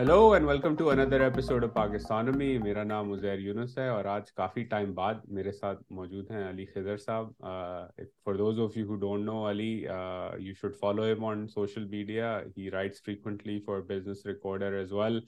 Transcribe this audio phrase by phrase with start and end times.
[0.00, 4.30] Hello and welcome to another episode of Pakistonomy मेरा नाम उजैर यूनुस है और आज
[4.30, 7.34] काफ़ी टाइम बाद मेरे साथ मौजूद हैं अली खिदर साहब।
[8.24, 9.68] For those of you who don't know Ali
[10.46, 15.22] you should follow him on social media he writes frequently for Business Recorder as well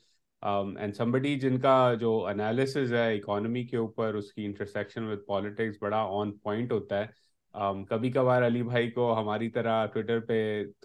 [0.78, 6.30] and somebody जिनका जो एनालिसिस है इकोनॉमी के ऊपर, उसकी इंटरसेक्शन विद पॉलिटिक्स बड़ा ऑन
[6.44, 7.10] पॉइंट होता है।
[7.54, 10.36] Um, कभी कभार अली भाई को हमारी तरह ट्विटर पे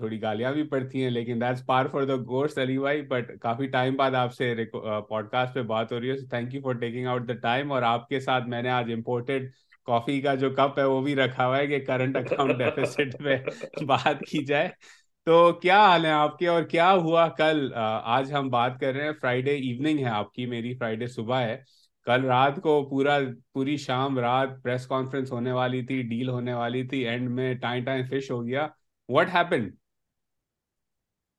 [0.01, 3.67] थोड़ी गालियाँ भी पड़ती हैं लेकिन that's par for the course Ali भाई बट काफ़ी
[3.67, 7.39] टाइम बाद आपसे पॉडकास्ट पे बात हो रही है thank you for taking out the
[7.43, 9.51] time और आपके साथ मैंने आज इम्पोर्टेड
[9.85, 13.37] कॉफ़ी का जो कप है वो भी रखा हुआ है कि करंट अकाउंट डेफिसिट पे
[13.85, 14.67] बात की जाए।
[15.27, 17.71] तो क्या हाल है आपके और क्या हुआ कल?
[17.75, 21.63] आज हम बात कर रहे हैं फ्राइडे इवनिंग है आपकी मेरी फ्राइडे सुबह है।
[22.07, 23.19] कल रात को पूरा,
[23.53, 27.85] पूरी शाम रात प्रेस कॉन्फ्रेंस होने वाली थी डील होने वाली थी एंड में टाइम
[27.85, 28.65] टाइम फ़िश हो गया।
[29.09, 29.71] व्हाट हैपेंड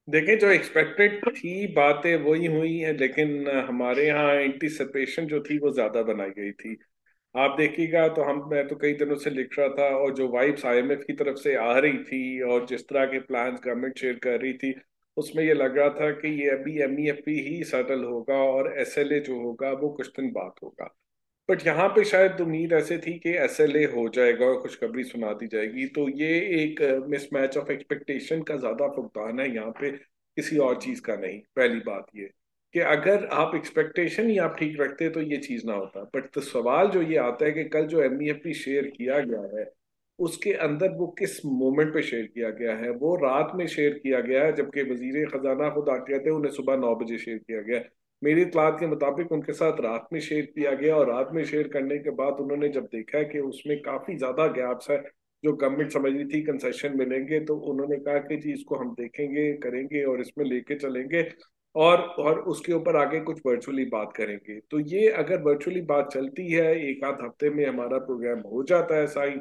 [0.08, 5.70] देखिए, जो एक्सपेक्टेड थी बातें वही हुई है, लेकिन हमारे यहाँ एंटीसिपेशन जो थी वो
[5.72, 6.76] ज़्यादा बनाई गई थी।
[7.34, 10.64] आप देखिएगा तो हम, मैं तो कई दिनों से लिख रहा था और जो वाइब्स
[10.66, 14.40] आईएमएफ की तरफ़ से आ रही थी और जिस तरह के प्लान्स गवर्नमेंट शेयर कर
[14.40, 14.72] रही थी
[15.18, 19.20] उसमें ये लग रहा था कि ये अभी एम e ही सेटल होगा और एसएलए
[19.20, 20.94] जो होगा वो कुछ दिन बाद होगा।
[21.48, 25.46] बट यहाँ पे शायद उम्मीद ऐसे थी कि एसएलए हो जाएगा और खुशखबरी सुना दी
[25.46, 26.28] जाएगी। तो ये
[26.62, 31.40] एक मिसमैच ऑफ़ एक्सपेक्टेशन का ज़्यादा फुगतान है यहाँ पे किसी और चीज़ का नहीं।
[31.56, 32.30] पहली बात ये
[32.74, 36.40] कि अगर आप एक्सपेक्टेशन ही आप ठीक रखते तो ये चीज़ ना होता। बट तो
[36.42, 39.64] सवाल जो ये आता है कि कल जो एमईएफपी शेयर e किया गया है
[40.18, 42.90] उसके अंदर वो किस मोमेंट पे शेयर किया गया है?
[42.92, 46.76] वो रात में शेयर किया गया है, जबकि वज़ीर खजाना खुद आके थे उन्हें सुबह
[46.78, 47.80] नौ बजे शेयर किया गया
[48.22, 51.68] मेरी इतलात के मुताबिक उनके साथ रात में शेयर किया गया और रात में शेयर
[51.68, 54.96] करने के बाद उन्होंने जब देखा कि उसमें काफ़ी ज़्यादा गैप्स है,
[55.44, 59.52] जो गवर्नमेंट समझ रही थी कंसेशन मिलेंगे तो उन्होंने कहा कि जी, इसको हम देखेंगे,
[59.58, 61.22] करेंगे और इसमें लेके चलेंगे
[61.74, 66.50] और और उसके ऊपर आगे कुछ वर्चुअली बात करेंगे। तो ये अगर वर्चुअली बात चलती
[66.52, 69.40] है, एक आध हफ़्ते में हमारा प्रोग्राम हो जाता है साइन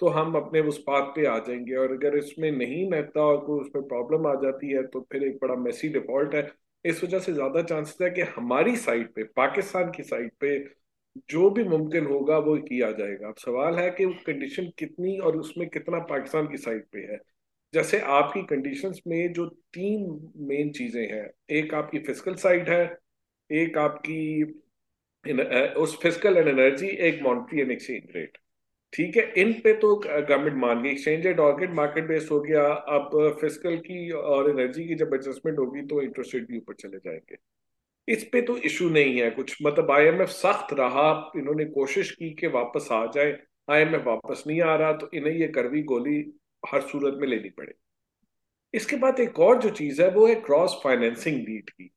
[0.00, 3.60] तो हम अपने उस बात पे आ जाएँगे। और अगर इसमें नहीं रहता और कोई
[3.60, 6.50] उसमें प्रॉब्लम आ जाती है तो फिर एक बड़ा मेसी डिफ़ॉल्ट है।
[6.84, 10.58] इस वजह से ज़्यादा चांसेस है कि हमारी साइड पे, पाकिस्तान की साइड पे
[11.30, 15.68] जो भी मुमकिन होगा, वो किया जाएगा। अब सवाल है कि कंडीशन कितनी और उसमें
[15.68, 17.18] कितना पाकिस्तान की साइड पे है।
[17.74, 20.04] जैसे आपकी कंडीशंस में जो तीन
[20.48, 22.84] मेन चीज़ें हैं, एक आपकी फ़िज़िकल साइड है,
[23.50, 24.42] एक आपकी
[25.76, 28.38] उस फ़िज़िकल एंड एनर्जी एक मॉनिटरी एंड एक्सचेंज रेट
[28.96, 32.62] ठीक है, इन पे तो गवर्नमेंट मान गई एक्सचेंज रेट ऑर्गेट मार्केट बेस्ड हो गया।
[32.64, 36.98] अब फ़िज़िकल की और एनर्जी की जब एडजस्टमेंट होगी तो इंटरेस्ट रेट भी ऊपर चले
[36.98, 37.36] जाएँगे।
[38.08, 42.46] इस पे तो इशू नहीं है कुछ। मतलब आईएमएफ सख्त रहा, इन्होंने कोशिश की कि
[42.48, 43.36] वापस आ जाए।
[43.68, 46.18] आईएमएफ वापस नहीं आ रहा तो इन्हें ये करवी गोली
[46.62, 47.72] हर सूरत में लेनी पड़े।
[48.74, 51.90] इसके बाद एक और जो चीज़ है, वो है क्रॉस फाइनेंसिंग नीड की।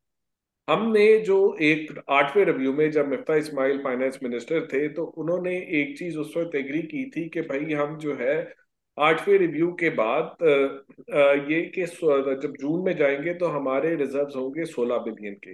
[0.70, 5.98] हमने जो एक आठवें रिव्यू में जब मिफ्ता इस्माइल फाइनेंस मिनिस्टर थे तो उन्होंने एक
[6.00, 8.36] चीज़ उस वक्त एग्री की थी कि भाई हम जो है,
[8.98, 10.36] आठवें रिव्यू के बाद
[11.52, 15.54] ये कि जब जून में जाएँगे तो हमारे रिजर्व्स होंगे 16 बिलियन के।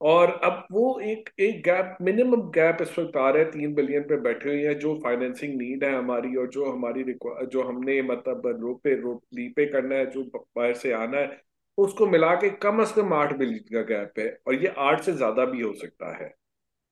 [0.00, 4.02] और अब वो एक एक गैप मिनिमम गैप इस वक्त आ रहा है, तीन बिलियन
[4.08, 7.04] पे बैठे हुए हैं, जो फाइनेंसिंग नीड है हमारी और जो हमारी
[7.46, 11.40] जो हमने मतलब रोपे रोप रीपे करना है, जो बाहर से आना है
[11.78, 15.12] उसको मिला के कम अज कम आठ बिलियन का गैप है और ये आठ से
[15.14, 16.32] ज़्यादा भी हो सकता है।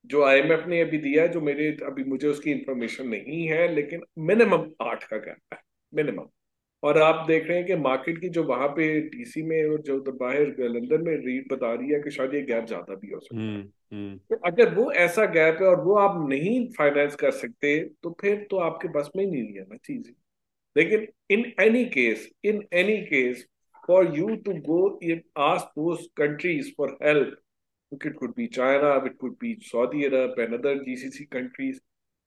[0.05, 4.03] जो आईएमएफ ने अभी दिया है जो मेरे अभी मुझे उसकी इंफॉर्मेशन नहीं है लेकिन
[4.21, 5.61] मिनिमम आठ का गैप है
[5.93, 6.29] मिनिमम
[6.83, 9.99] और आप देख रहे हैं कि मार्केट की जो वहाँ पे डीसी में और जो
[10.13, 13.37] बाहर लंदन में रीड बता रही है कि शायद ये गैप ज़्यादा भी हो सकता
[13.37, 17.31] है। हम्म, हम्म। तो अगर वो ऐसा गैप है और वो आप नहीं फाइनेंस कर
[17.33, 20.11] सकते तो फिर तो आपके बस में ही नहीं लिया ना चीज़।
[20.77, 23.47] लेकिन in any case in any case
[23.91, 27.39] for you to go and ask those countries for help,
[27.93, 31.81] Look, it could be China, it could be Saudi Arab and other GCC countries,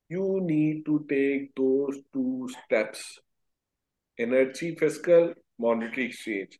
[0.09, 3.19] you need to take those two steps.
[4.17, 6.59] Energy, fiscal, monetary exchange.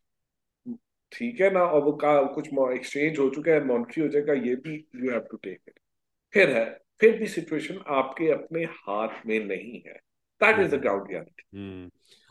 [1.12, 4.54] ठीक है ना और वो का कुछ exchange हो चुका है मॉनिटरी हो जाएगा ये
[4.62, 5.78] भी you have to take it
[6.34, 6.64] फिर है
[7.00, 9.98] फिर भी सिचुएशन आपके अपने हाथ में नहीं है
[10.40, 11.42] that is the ground reality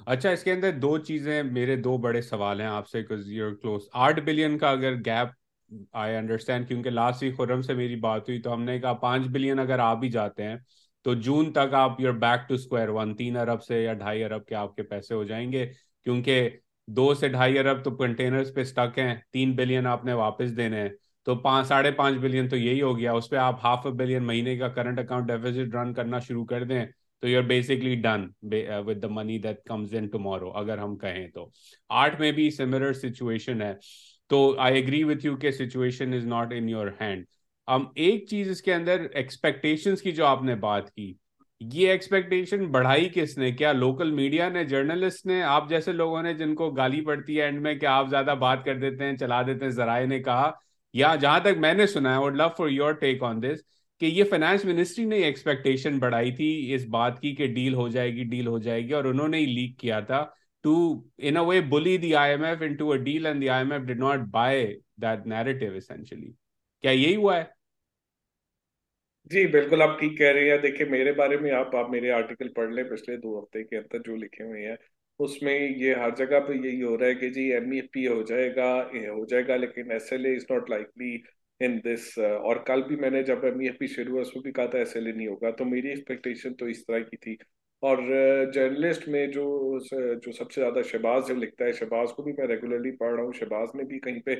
[0.07, 4.19] अच्छा इसके अंदर दो चीज़ें मेरे दो बड़े सवाल हैं आपसे बिकॉज़ यूर क्लोज आठ
[4.23, 5.31] बिलियन का अगर गैप
[5.95, 9.59] आई अंडरस्टैंड क्योंकि लास्ट वीक खुरम से मेरी बात हुई तो हमने कहा पाँच बिलियन
[9.59, 10.63] अगर आप भी जाते हैं
[11.05, 14.45] तो जून तक आप you're back to square one तीन अरब से या ढाई अरब
[14.49, 16.39] के आपके पैसे हो जाएँगे क्योंकि
[16.87, 20.93] दो से ढाई अरब तो कंटेनर्स पे स्टक हैं तीन बिलियन आपने वापस देने हैं
[21.27, 24.23] तो पाँच साढ़े पाँच बिलियन तो यही हो गया उस पर आप हाफ़ अ बिलियन
[24.23, 26.85] महीने का करंट अकाउंट डेफिसिट रन करना शुरू कर दें
[27.23, 31.29] तो you are basically done with the money that comes in tomorrow अगर हम कहें
[31.31, 31.51] तो।
[31.91, 33.77] आर्ट में भी सिमिलर सिचुएशन है।
[34.29, 37.25] तो आई एग्री विथ यू के situation is not in your hand
[37.67, 41.15] हम एक चीज़ इसके अंदर एक्सपेक्टेशंस की जो आपने बात की,
[41.61, 43.51] ये एक्सपेक्टेशन बढ़ाई किसने?
[43.51, 45.41] क्या लोकल मीडिया ने जर्नलिस्ट ने?
[45.41, 48.77] आप जैसे लोगों ने जिनको गाली पड़ती है एंड में क्या आप ज़्यादा बात कर
[48.77, 50.51] देते हैं, चला देते हैं, जराए ने कहा।
[50.93, 53.59] या जहाँ तक मैंने सुना है would love for your take on this
[54.01, 58.23] कि ये फाइनेंस मिनिस्ट्री ने एक्सपेक्टेशन बढ़ाई थी इस बात की कि डील हो जाएगी
[58.25, 60.23] डील हो जाएगी और उन्होंने ही लीक किया था
[60.63, 60.73] to
[61.21, 64.63] in a way bully the IMF into a deal and the IMF did not buy
[64.99, 66.33] that narrative essentially
[66.83, 67.53] क्या यही हुआ है?
[69.31, 72.47] जी, बिल्कुल आप ठीक कह रहे हैं। देखिए, मेरे बारे में आप आप मेरे आर्टिकल
[72.57, 74.77] पढ़ लें, पिछले दो हफ़्ते के अंदर जो लिखे हुए हैं,
[75.19, 77.71] उसमें ये हर जगह पे यही हो रहा है कि जी एम
[78.07, 78.71] हो जाएगा
[79.11, 81.15] हो जाएगा, लेकिन S L A is not likely
[81.63, 84.79] in this और कल भी मैंने जब एम ई शुरू हुआ, उसमें भी कहा था
[84.81, 87.37] एस नहीं होगा। तो मेरी एक्सपेक्टेशन तो इस तरह की थी।
[87.83, 88.01] और
[88.53, 89.45] जर्नलिस्ट में जो
[89.85, 93.33] जो सबसे ज़्यादा शहबाज जो लिखता है, शहबाज को भी मैं रेगुलरली पढ़ रहा हूँ।
[93.33, 94.35] शहबाज ने भी कहीं पे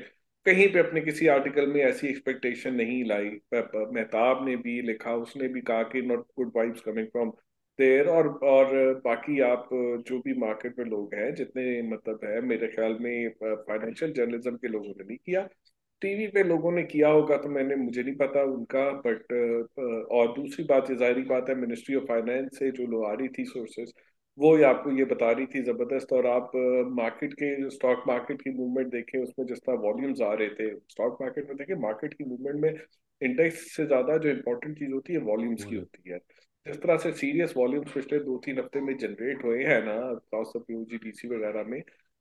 [0.46, 5.48] कहीं पे अपने किसी आर्टिकल में ऐसी एक्सपेक्टेशन नहीं लाई। मेहताब ने भी लिखा, उसने
[5.48, 7.30] भी कहा कि not good vibes coming from
[7.78, 8.74] there और और
[9.04, 9.68] बाकी आप,
[10.08, 14.68] जो भी मार्केट में लोग हैं, जितने मतलब है, मेरे ख्याल में फाइनेंशियल जर्नलिज्म के
[14.68, 15.48] लोगों ने भी किया।
[16.04, 19.32] टीवी पे लोगों ने किया होगा तो मैंने मुझे नहीं पता उनका बट
[20.12, 23.28] और दूसरी बात ये जाहरी बात है मिनिस्ट्री ऑफ़ फाइनेंस से जो लोग आ रही
[23.28, 23.92] थी सोर्सेज
[24.38, 26.50] वो ही आपको ये बता रही थी ज़बरदस्त और आप
[26.92, 31.18] मार्केट के स्टॉक मार्केट की मूवमेंट देखें उसमें जिस तरह वॉल्यूम्स आ रहे थे स्टॉक
[31.20, 32.72] मार्केट में देखें मार्केट की मूवमेंट में
[33.20, 36.18] इंडेक्स से ज़्यादा जो इम्पोर्टेंट चीज़ होती है वॉल्यूम्स की होती है।
[36.66, 39.94] जिस तरह से सीरियस वॉल्यूम्स पिछले दो तीन हफ़्ते में जनरेट हुए हैं ना
[40.70, 41.80] यूजीडीसी वगैरह में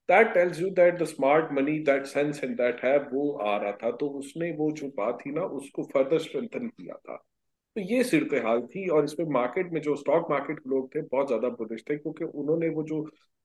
[0.09, 3.71] that tells you that the smart money that sense and that है वो आ रहा
[3.83, 7.15] था तो उसने वो जो बात थी ना, उसको फर्दर स्ट्रेंथन किया था।
[7.75, 11.27] तो ये सूरत हाल थी और इसमें मार्केट में जो स्टॉक मार्केट लोग थे, बहुत
[11.27, 12.99] ज़्यादा बुलिश थे, क्योंकि उन्होंने वो जो,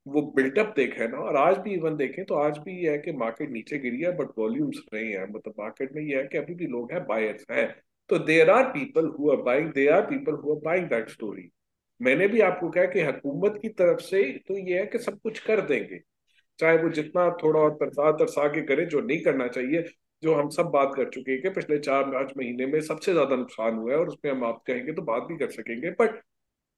[0.06, 2.98] वो बिल्टअप देखा है ना, और आज भी इवन देखें तो आज भी ये है
[2.98, 6.38] कि मार्केट नीचे गिरी है बट वॉल्यूम्स रहे हैं। मतलब मार्केट में ये है कि
[6.38, 7.68] अभी भी लोग हैं बायर्स हैं।
[8.10, 11.50] तो there are people who are buying they are people who are buying that story
[12.00, 15.38] मैंने भी आपको कहा कि हुकूमत की तरफ़ से तो ये है कि सब कुछ
[15.40, 16.00] कर देंगे।
[16.58, 19.82] चाहे वो जितना थोड़ा और तरसा तरसा के करे जो नहीं करना चाहिए
[20.22, 23.36] जो हम सब बात कर चुके हैं कि पिछले चार पाँच महीने में सबसे ज़्यादा
[23.36, 26.20] नुकसान हुआ है और उसमें हम आप कहेंगे तो बात भी कर सकेंगे। बट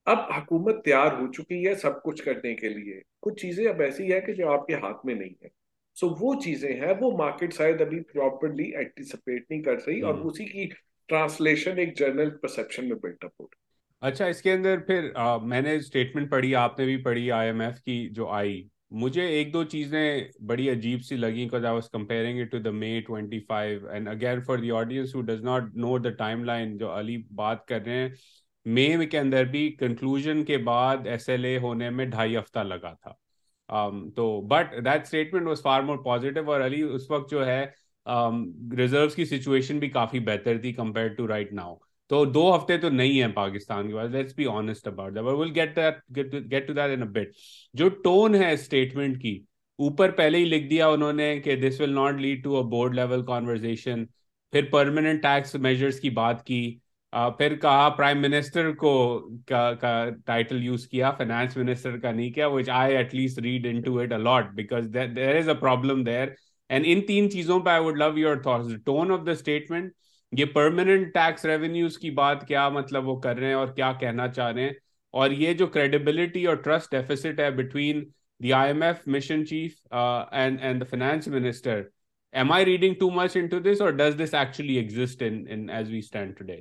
[0.07, 4.07] अब हुकूमत तैयार हो चुकी है सब कुछ करने के लिए। कुछ चीज़ें अब ऐसी
[4.09, 5.51] है कि जो आपके हाथ में नहीं है।
[5.97, 10.15] सो so, वो चीज़ें हैं वो मार्केट शायद अभी प्रॉपरली एंटिसिपेट नहीं कर रही और
[10.15, 10.67] हम्म। उसी की
[11.09, 13.59] ट्रांसलेशन एक जर्नल परसेप्शन में बिल्टअप हो रही
[14.03, 18.71] अच्छा इसके अंदर फिर आ, मैंने स्टेटमेंट पढ़ी आपने भी पढ़ी आईएमएफ की जो आई
[18.93, 22.67] मुझे एक दो चीज़ें बड़ी अजीब सी लगी because I was comparing it to the
[22.67, 27.17] May 25 and again for the audience who does not know the timeline जो अली
[27.33, 28.15] बात कर रहे हैं
[28.67, 33.17] मे के अंदर भी कंक्लूजन के बाद एसएलए होने में ढाई हफ़्ता लगा था।
[33.69, 37.75] Um, तो but that statement was far more positive और अली उस वक्त जो है
[38.07, 41.77] रिजर्व्स um, की सिचुएशन भी काफ़ी बेहतर थी कंपेयर टू राइट नाउ
[42.11, 45.51] तो दो हफ़्ते तो नहीं है पाकिस्तान के पास। Let's be honest about that will
[45.53, 47.33] get that get to that in a bit
[47.75, 49.41] जो टोन है स्टेटमेंट की
[49.79, 53.23] ऊपर पहले ही लिख दिया उन्होंने कि this will not lead to a board level
[53.23, 54.07] conversation
[54.53, 56.81] फिर परमानेंट टैक्स मेजर्स की बात की।
[57.13, 58.91] फिर कहा प्राइम मिनिस्टर को
[59.49, 63.81] का, का टाइटल यूज़ किया फाइनेंस मिनिस्टर का नहीं किया which I at least read in
[63.83, 66.35] to it a lot because there is a problem there
[66.71, 69.93] and इन तीन चीज़ों पर I would love your thoughts tone of the statement
[70.33, 74.29] ये परमानेंट टैक्स रेवेन्यूज की बात क्या मतलब वो कर रहे हैं और क्या कहना
[74.29, 74.77] चाह रहे हैं?
[75.15, 78.07] और ये जो क्रेडिबिलिटी और ट्रस्ट डेफिसिट है between
[78.41, 79.81] the IMF mission chief
[80.35, 81.85] and and the finance minister
[82.35, 85.91] am I reading too much into this or does this actually exist in in as
[85.91, 86.61] we stand today?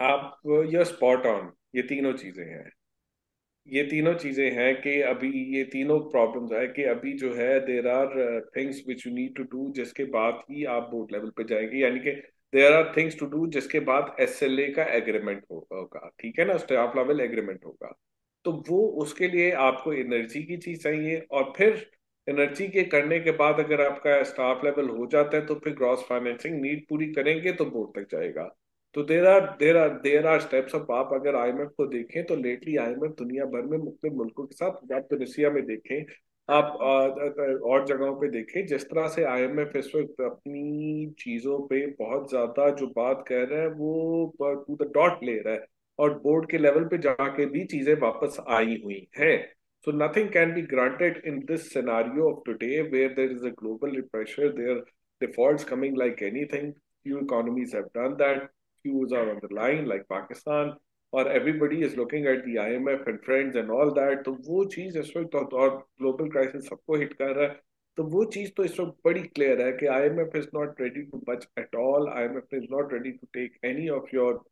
[0.00, 0.40] आप
[0.74, 2.70] ये spot on ये तीनों चीज़ें हैं।
[3.66, 7.86] ये तीनों चीज़ें हैं कि अभी ये तीनों प्रॉब्लम्स है कि अभी जो है there
[7.88, 8.08] are
[8.56, 12.00] things which you need to do जिसके बाद ही आप बोर्ड लेवल पे जाएँगे। यानी
[12.00, 12.10] कि
[12.52, 16.44] there are things to do जिसके बाद एस एल ए का एग्रीमेंट होगा। ठीक है
[16.44, 16.56] ना?
[16.56, 17.92] स्टाफ लेवल एग्रीमेंट होगा।
[18.44, 21.86] तो वो उसके लिए आपको एनर्जी की चीज़ चाहिए और फिर
[22.26, 26.04] एनर्जी के करने के बाद अगर आपका स्टाफ लेवल हो जाता है तो फिर ग्रॉस
[26.08, 28.48] फाइनेंसिंग नीड पूरी करेंगे तो बोर्ड तक जाएगा।
[28.94, 32.36] तो there are there are there are steps of आप अगर आईएमएफ को देखें तो
[32.36, 36.04] लेटली आईएमएफ दुनिया भर में मुख्तलिफ़ मुल्कों के साथ आप तुनिसिया में देखें
[36.48, 36.78] आप
[37.64, 42.68] और जगहों पे देखें जिस तरह से आईएमएफ इस वक्त अपनी चीज़ों पे बहुत ज़्यादा
[42.76, 45.66] जो बात कह रहा है वो टू द डॉट ले रहा है
[45.98, 49.36] और बोर्ड के लेवल पे जाके भी चीज़ें वापस आई हुई हैं
[49.86, 53.90] So nothing can be granted in this scenario of today where there is a global
[54.12, 54.82] pressure, there
[55.20, 56.74] defaults coming like anything.
[57.02, 58.50] Few economies have done that.
[58.85, 60.75] queues are on the line like Pakistan
[61.13, 64.97] और everybody is looking at the IMF and friends and all that तो वो चीज
[64.97, 65.69] इस वक्त और
[66.01, 67.59] global crisis सबको hit कर रहा है
[67.97, 71.21] तो वो चीज तो इस वक्त बड़ी क्लियर है कि IMF is not ready to
[71.29, 74.43] budge at all IMF is not ready to take any of your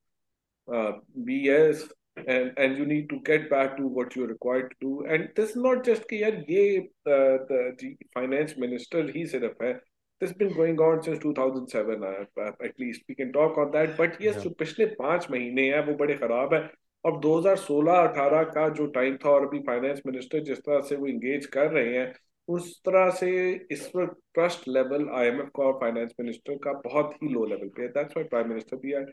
[0.68, 1.88] B S
[2.18, 5.50] and and you need to get back to what you're required to do and this
[5.50, 9.74] is not just कि यार ये uh, the finance minister ही सिर्फ है
[10.21, 13.03] has been going on since 2007 uh, at least.
[13.09, 14.43] We can talk on that but yes yeah.
[14.45, 16.61] जो पिछले पाँच महीने हैं वो बड़े खराब है।
[17.05, 21.47] अब 2016-18 का जो टाइम था और अभी फाइनेंस मिनिस्टर जिस तरह से वो इंगेज
[21.47, 22.13] कर रहे हैं
[22.49, 23.31] उस तरह से
[23.71, 27.83] इस वक्त ट्रस्ट लेवल आईएमएफ का और फाइनेंस मिनिस्टर का बहुत ही लो लेवल पे
[27.83, 29.05] है। दैट्स व्हाई प्राइम मिनिस्टर भी है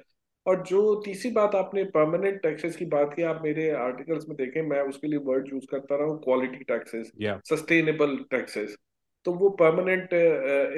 [0.45, 4.61] और जो तीसरी बात आपने परमानेंट टैक्सेस की बात की आप मेरे आर्टिकल्स में देखें
[4.61, 7.11] मैं उसके लिए वर्ड यूज़ करता रहा हूँ क्वालिटी टैक्सेस
[7.49, 8.77] सस्टेनेबल टैक्सेस
[9.25, 10.13] तो वो permanent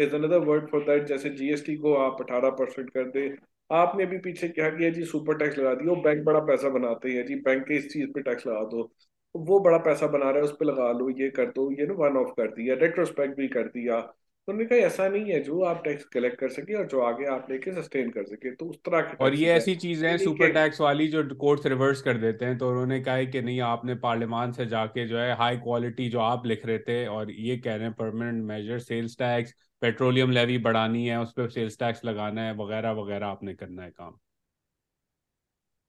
[0.02, 3.28] is another word for that जैसे जीएसटी को आप अठारह परसेंट कर दे।
[3.70, 5.04] आपने अभी पीछे क्या किया जी?
[5.06, 8.12] सुपर टैक्स लगा दिया वो बैंक बड़ा पैसा बनाते हैं जी। बैंक के इस चीज़
[8.12, 8.90] पे टैक्स लगा दो।
[9.36, 11.94] वो बड़ा पैसा बना रहा है, उस पर लगा लो, ये कर दो। ये ना
[11.96, 14.00] वन ऑफ़ कर दिया रेट्रोस्पेक्ट भी कर दिया।
[14.48, 17.48] उन्होंने कहा ऐसा नहीं है जो आप टैक्स कलेक्ट कर सके और जो आगे आप
[17.52, 20.80] लेके सस्टेन कर सके। तो उस तरह की और ये ऐसी चीज़ें हैं सुपर टैक्स
[20.82, 24.52] वाली जो कोर्ट्स रिवर्स कर देते हैं तो उन्होंने कहा है कि नहीं आपने पार्लियामान
[24.52, 27.84] से जाके जो है हाई क्वालिटी जो आप लिख रहे थे और ये कह रहे
[27.84, 32.56] हैं permanent measure sales tax petroleum levy बढ़ानी है उस पर सेल्स टैक्स लगाना है
[32.58, 34.20] वगैरह वगैरह आपने करना है काम।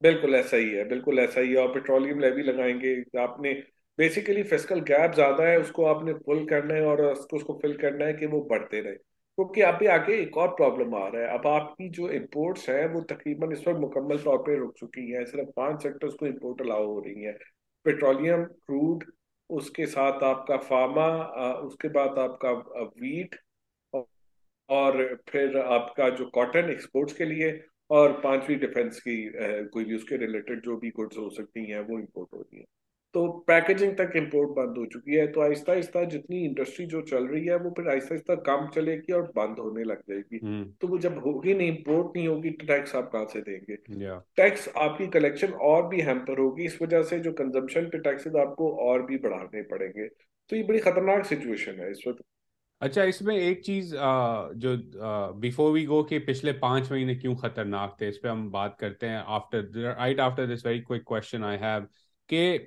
[0.02, 3.52] बिल्कुल ऐसा ही है बिल्कुल ऐसा ही है। और पेट्रोलियम लेवी लगाएँगे आपने
[4.00, 8.04] बेसिकली फ़िज़िकल गैप ज़्यादा है, उसको आपने फुल करना है और उसको उसको फिल करना
[8.06, 11.46] है कि वो बढ़ते रहे। क्योंकि अभी आगे एक और प्रॉब्लम आ रहा है। अब
[11.46, 15.50] आपकी जो इम्पोर्ट्स हैं, वो तकरीबन इस वक्त मुकम्मल तौर पे रुक चुकी हैं। सिर्फ़
[15.56, 17.36] पाँच सेक्टर्स को इम्पोर्ट अलाउ हो रही हैं।
[17.86, 19.04] पेट्रोलियम क्रूड
[19.50, 21.06] उसके साथ आपका फार्मा
[21.60, 22.50] उसके बाद आपका
[22.98, 23.36] वीट
[24.68, 24.98] और
[25.30, 27.52] फिर आपका जो कॉटन एक्सपोर्ट्स के लिए
[27.90, 29.16] और पांचवी डिफेंस की
[29.68, 32.66] कोई भी उसके रिलेटेड जो भी गुड्स हो सकती हैं, वो इम्पोर्ट हो रही हैं।
[33.14, 37.26] तो पैकेजिंग तक इम्पोर्ट बंद हो चुकी है तो आहिस्ता आहिस्ता जितनी इंडस्ट्री जो चल
[37.26, 40.88] रही है वो फिर आहिस्ता आहिस्ता कम चलेगी और बंद होने लग जाएगी। हम्म। तो
[40.88, 43.76] वो जब होगी नहीं इंपोर्ट नहीं होगी तो टैक्स आप कहाँ से देंगे?
[44.36, 48.72] टैक्स आपकी कलेक्शन और भी हैम्पर होगी इस वजह से जो कंजम्पशन पे टैक्सेस आपको
[48.86, 52.22] और भी बढ़ाने पड़ेंगे। तो ये बड़ी खतरनाक सिचुएशन है इस वक्त।
[52.80, 53.94] अच्छा इसमें एक चीज़
[54.56, 54.76] जो
[55.40, 59.06] बिफोर वी गो के पिछले पाँच महीने क्यों खतरनाक थे इस पर हम बात करते
[59.06, 61.86] हैं after right after this very quick question I have
[62.28, 62.58] के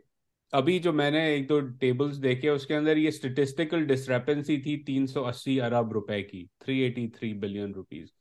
[0.53, 5.93] अभी जो मैंने एक दो टेबल्स देखे उसके अंदर ये स्टेटिस्टिकल डिस्क्रेपेंसी थी 380 अरब
[5.93, 8.13] रुपए की 383 बिलियन रुपीस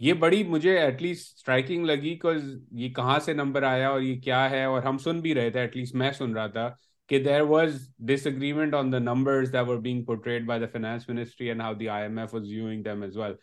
[0.00, 4.44] ये बड़ी मुझे एटलीस्ट स्ट्राइकिंग लगी बिकॉज़ ये कहाँ से नंबर आया और ये क्या
[4.46, 4.66] है?
[4.68, 6.68] और हम सुन भी रहे थे एटलीस्ट मैं सुन रहा था,
[7.10, 11.46] कि there was disagreement on the numbers that were being portrayed by the finance ministry
[11.46, 13.36] and how the IMF was viewing them as well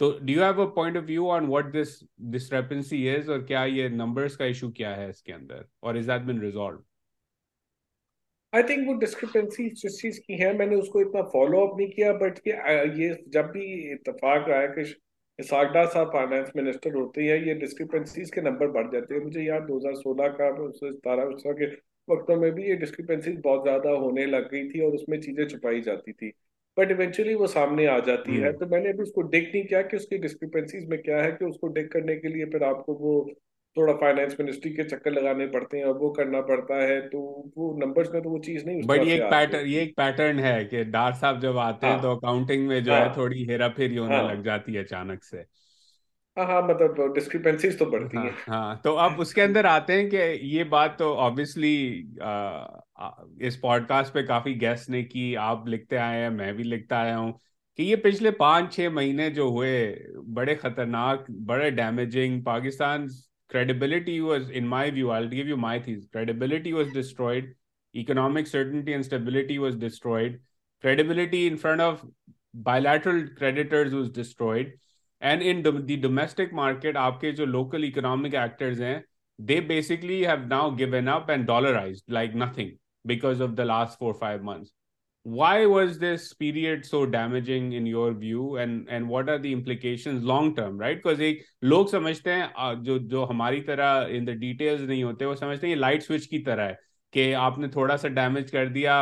[0.00, 1.98] तो do you have a point of view on what this
[2.30, 5.64] discrepancy is और क्या ये numbers का issue क्या है इसके अंदर?
[5.82, 6.82] और is that been resolved
[8.52, 12.12] I think वो डिस्क्रिपेंसी जिस चीज़ की है मैंने उसको इतना फॉलो अप नहीं किया
[12.22, 12.54] बट ये
[13.00, 14.84] ये जब भी इतफाक है कि
[15.38, 19.62] सागडा साहब फाइनेंस मिनिस्टर होते हैं ये डिस्क्रिपेंसीज के नंबर बढ़ जाते हैं। मुझे याद
[19.64, 21.66] 2016 का सतारह के
[22.08, 25.80] वक्तों में भी ये डिस्क्रिपेंसीज बहुत ज़्यादा होने लग गई थी और उसमें चीज़ें छुपाई
[25.82, 26.32] जाती थी।
[26.76, 29.82] बट इवेंचुअली वो सामने आ जाती है। हम्म। तो मैंने अभी उसको डिक नहीं किया
[29.82, 33.14] कि उसकी डिस्क्रिपेंसीज में क्या है कि उसको डिक करने के लिए फिर आपको वो
[33.76, 37.20] थोड़ा फाइनेंस मिनिस्ट्री के चक्कर लगाने पड़ते हैं और वो करना पड़ता है तो
[37.56, 40.64] वो नंबर्स में तो वो चीज़ नहीं बट ये एक पैटर्न ये एक पैटर्न है
[40.64, 43.68] कि डार साहब जब आते हाँ, हैं। तो अकाउंटिंग में जो हाँ, है। थोड़ी हेरा
[43.68, 45.44] फेरी होने हाँ, लग जाती है अचानक से।
[46.36, 50.08] हाँ हाँ मतलब डिस्क्रिपेंसीज तो बढ़ती हाँ, हैं। हाँ तो अब उसके अंदर आते हैं
[50.10, 50.16] कि
[50.56, 51.74] ये बात तो ऑब्वियसली
[53.42, 57.16] इस पॉडकास्ट पे काफ़ी गेस्ट ने की आप लिखते आए हैं मैं भी लिखता आया
[57.16, 57.32] हूँ
[57.78, 59.70] कि ये पिछले पाँच छह महीने जो हुए
[60.36, 63.08] बड़े खतरनाक बड़े damaging Pakistan
[63.48, 67.54] credibility was in my view i'll give you my thesis credibility was destroyed
[67.94, 70.40] economic certainty and stability was destroyed
[70.80, 72.04] credibility in front of
[72.54, 74.72] bilateral creditors was destroyed
[75.20, 79.04] and in the, the domestic market aapke jo local economic actors hain
[79.38, 84.14] they basically have now given up and dollarized like nothing because of the last 4
[84.14, 84.72] 5 months.
[85.26, 88.42] Why was this period so damaging in your view?
[88.58, 91.02] And and what are the implications long term, right?
[91.02, 95.34] Because एक लोग समझते हैं जो जो हमारी तरह in the details नहीं होते, वो
[95.34, 96.78] समझते हैं लाइट स्विच की तरह है
[97.12, 98.94] कि आपने थोड़ा सा डैमेज कर दिया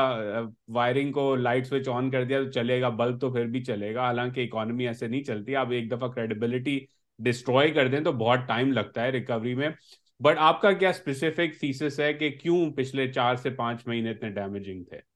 [0.70, 4.42] वायरिंग को लाइट स्विच ऑन कर दिया तो चलेगा बल्ब तो फिर भी चलेगा। हालाँकि
[4.42, 6.80] इकोनॉमी ऐसे नहीं चलती, आप एक दफ़ा क्रेडिबिलिटी
[7.18, 9.74] डिस्ट्रॉय कर दें तो बहुत टाइम लगता है रिकवरी में।
[10.22, 14.84] बट आपका क्या स्पेसिफिक थीसिस है कि क्यों पिछले चार से पाँच महीने इतने डैमेजिंग
[14.92, 15.13] थे?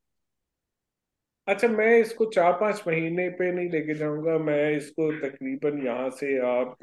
[1.48, 6.36] अच्छा मैं इसको चार पाँच महीने पे नहीं लेके जाऊँगा, मैं इसको तकरीबन यहाँ से
[6.48, 6.76] आप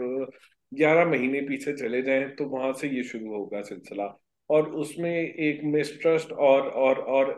[0.72, 4.05] ग्यारह महीने पीछे चले जाएँ तो वहाँ से ये शुरू होगा सिलसिला।
[4.50, 7.38] और उसमें एक मिसट्रस्ट और और और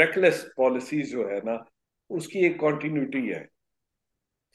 [0.00, 1.64] रेकलेस पॉलिसी जो है ना,
[2.10, 3.46] उसकी एक कॉन्टिन्यूटी है।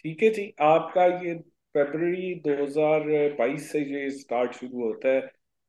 [0.06, 1.34] ठीक है जी, आपका ये
[1.76, 5.20] फरवरी 2022 से ये स्टार्ट शुरू होता है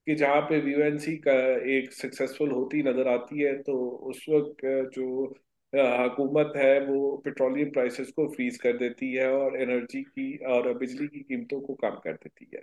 [0.06, 1.32] कि जहाँ पे वीएनसी का
[1.76, 3.74] एक सक्सेसफुल होती नज़र आती है तो
[4.10, 5.34] उस वक्त जो
[5.72, 11.06] हुकूमत है, वो पेट्रोलियम प्राइसेस को फ्रीज कर देती है और एनर्जी की और बिजली
[11.08, 12.62] की कीमतों को कम कर देती है।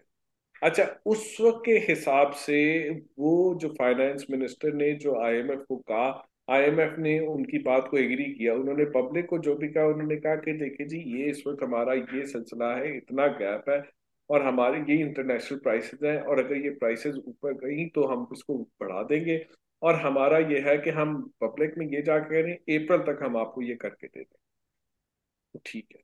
[0.62, 2.89] अच्छा उस वक्त के हिसाब से
[3.20, 6.08] वो जो फाइनेंस मिनिस्टर ने जो आईएमएफ को कहा
[6.48, 10.36] आईएमएफ ने उनकी बात को एग्री किया। उन्होंने पब्लिक को जो भी कहा, उन्होंने कहा
[10.38, 13.84] कि देखिए जी, ये इस वक्त हमारा ये सिलसिला है, इतना गैप है
[14.30, 18.58] और हमारे ये इंटरनेशनल प्राइसेस हैं और अगर ये प्राइसेस ऊपर गई तो हम इसको
[18.82, 19.38] बढ़ा देंगे।
[19.82, 23.62] और हमारा ये है कि हम पब्लिक में ये जाके करें अप्रैल तक हम आपको
[23.62, 24.38] ये करके दे दें।
[25.54, 26.02] तो ठीक है।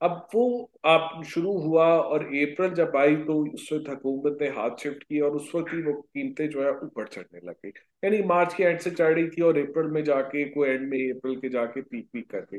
[0.00, 4.76] अब वो आप शुरू हुआ और अप्रैल जब आई तो उस वक्त हुकूमत ने हाथ
[4.76, 7.70] शिफ्ट किया और उस वक्त ही वो कीमतें जो है ऊपर चढ़ने लग गई।
[8.04, 10.98] यानी मार्च के एंड से चढ़ रही थी और अप्रैल में जाके को एंड में
[11.10, 12.58] अप्रैल के जाके पीक पीक कर गई।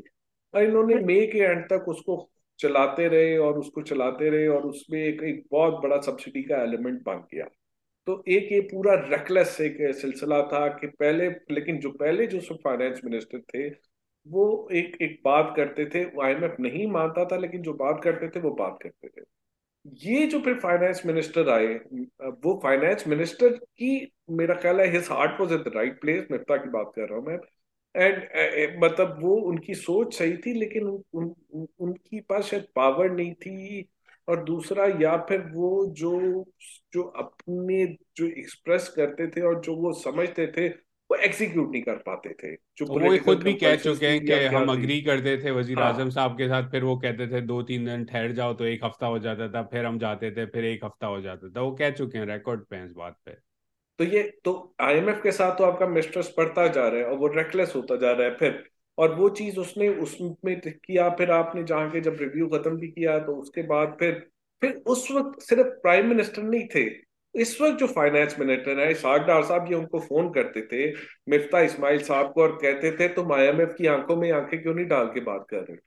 [0.54, 2.18] और इन्होंने मई के एंड तक उसको
[2.60, 7.02] चलाते रहे और उसको चलाते रहे और उसमें एक एक बहुत बड़ा सब्सिडी का एलिमेंट
[7.04, 7.46] बन गया।
[8.08, 13.02] तो एक ये पूरा रेकलेस एक सिलसिला था कि पहले लेकिन जो पहले जो फाइनेंस
[13.06, 13.68] मिनिस्टर थे
[14.28, 18.40] वो एक एक बात करते थे आईएमएफ नहीं मानता था लेकिन जो बात करते थे
[18.42, 19.26] वो बात करते थे।
[20.06, 21.68] ये जो फिर फाइनेंस मिनिस्टर आए
[22.44, 23.92] वो फाइनेंस मिनिस्टर की
[24.32, 27.20] मेरा ख्याल है his heart was at the right place Miftah की बात कर रहा
[27.20, 27.38] हूँ मैं।
[27.96, 33.34] एंड मतलब वो उनकी सोच सही थी लेकिन उन, उन, उनकी पास शायद पावर नहीं
[33.36, 33.88] थी।
[34.27, 36.12] और दूसरा या फिर वो जो
[36.93, 37.86] जो अपने
[38.17, 40.67] जो एक्सप्रेस करते थे और जो वो समझते थे
[41.10, 44.72] वो एग्जीक्यूट नहीं कर पाते थे। जो वो खुद भी कह चुके हैं कि हम
[44.72, 47.86] अग्री करते थे वज़ीर हाँ। आज़म साहब के साथ फिर वो कहते थे दो तीन
[47.86, 50.84] दिन ठहर जाओ तो एक हफ़्ता हो जाता था फिर हम जाते थे फिर एक
[50.86, 53.31] हफ़्ता हो जाता था। वो कह चुके हैं रिकॉर्ड पे इस बात पे।
[54.00, 57.27] तो ये तो आईएमएफ के साथ तो आपका मिस्ट्रस बढ़ता जा रहा है और वो
[57.36, 58.63] रेकलेस होता जा रहा है फिर
[58.98, 63.18] और वो चीज़ उसने उसमें किया, फिर आपने जहाँ के जब रिव्यू खत्म भी किया
[63.20, 64.25] तो उसके बाद फिर
[64.62, 66.86] फिर उस वक्त सिर्फ़ प्राइम मिनिस्टर नहीं थे।
[67.36, 70.90] इस वक्त जो फाइनेंस मिनिस्टर है इसाक डार साहब ये उनको फ़ोन करते थे,
[71.29, 74.86] मिफ्ता इस्माइल साहब को और कहते थे, तुम आईएमएफ की आँखों में आँखें क्यों नहीं
[74.86, 75.77] डाल के बात कर रहे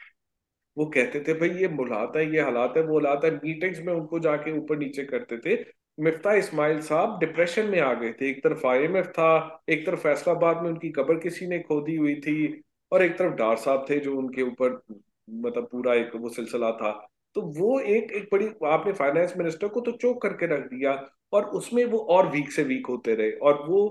[0.77, 3.93] वो कहते थे, भाई ये मुलात है, ये हालात है, वो हालात है। मीटिंग्स में
[3.93, 5.57] उनको जाके ऊपर नीचे करते थे।
[5.99, 9.87] मिफ्ता इस्माइल साहब डिप्रेशन में आ गए थे। एक तरफ़ आई एम एफ़ था, एक
[9.87, 13.87] तरफ़ फैसलाबाद में उनकी कब्र किसी ने खोदी हुई थी। और एक तरफ़ डार साहब
[13.91, 14.81] थे जो उनके ऊपर
[15.31, 16.91] मतलब पूरा एक वो सिलसिला था।
[17.37, 20.93] तो वो एक एक बड़ी, आपने फाइनेंस मिनिस्टर को तो चोक करके रख दिया
[21.33, 23.83] और उसमें वो और वीक से वीक होते रहे। और वो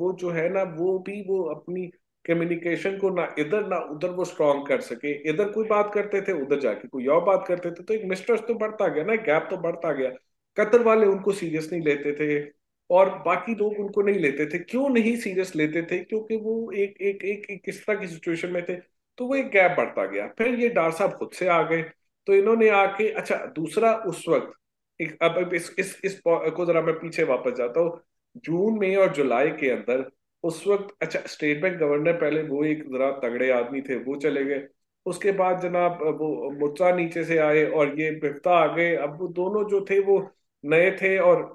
[0.00, 1.86] वो जो है ना, वो भी वो अपनी
[2.24, 6.32] कम्युनिकेशन को ना इधर ना उधर वो स्ट्रॉन्ग कर सके। इधर कोई बात करते थे,
[6.42, 9.46] उधर जाके कोई और बात करते थे। तो एक मिस्टर्स तो बढ़ता गया ना गैप
[9.50, 10.10] तो बढ़ता गया।
[10.56, 12.57] कतर वाले उनको सीरियस नहीं लेते थे।
[12.90, 15.98] और बाकी लोग उनको नहीं लेते थे। क्यों नहीं सीरियस लेते थे?
[15.98, 18.76] क्योंकि वो एक एक एक, किस तरह की सिचुएशन में थे।
[19.18, 21.82] तो वो एक गैप बढ़ता गया। फिर ये डार साहब खुद से आ गए।
[22.26, 24.52] तो इन्होंने आके अच्छा दूसरा उस वक्त
[25.00, 28.00] एक अब इस इस इस को जरा मैं पीछे वापस जाता हूँ।
[28.44, 30.04] जून में और जुलाई के अंदर
[30.44, 34.44] उस वक्त अच्छा स्टेट बैंक गवर्नर पहले वो एक जरा तगड़े आदमी थे वो चले
[34.44, 34.66] गए।
[35.06, 39.28] उसके बाद जनाब वो मुर्चा नीचे से आए और ये मिफ्ता आ गए। अब वो
[39.28, 40.18] दोनों जो थे वो
[40.64, 41.54] नए थे और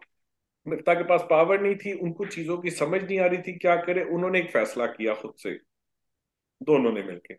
[0.68, 3.76] मिफ्ता के पास पावर नहीं थी, उनको चीज़ों की समझ नहीं आ रही थी, क्या
[3.76, 4.04] करे?
[4.04, 5.52] उन्होंने एक फैसला किया खुद से।
[6.64, 7.34] दोनों ने मिलकर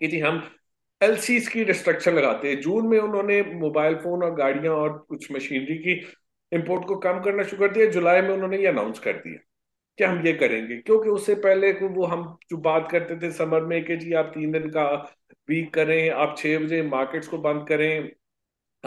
[0.00, 0.42] कि जी हम
[1.02, 5.78] एलसीज की रिस्ट्रिक्शन लगाते हैं। जून में उन्होंने मोबाइल फ़ोन और गाड़ियाँ और कुछ मशीनरी
[5.78, 5.92] की
[6.52, 9.38] इंपोर्ट को कम करना शुरू कर दिया। जुलाई में उन्होंने ये अनाउंस कर दिया
[9.98, 13.84] कि हम ये करेंगे। क्योंकि उससे पहले वो हम जो बात करते थे समर में
[13.84, 14.86] कि जी आप तीन दिन का
[15.48, 18.10] वीक करें, आप छह बजे मार्केट्स को बंद करें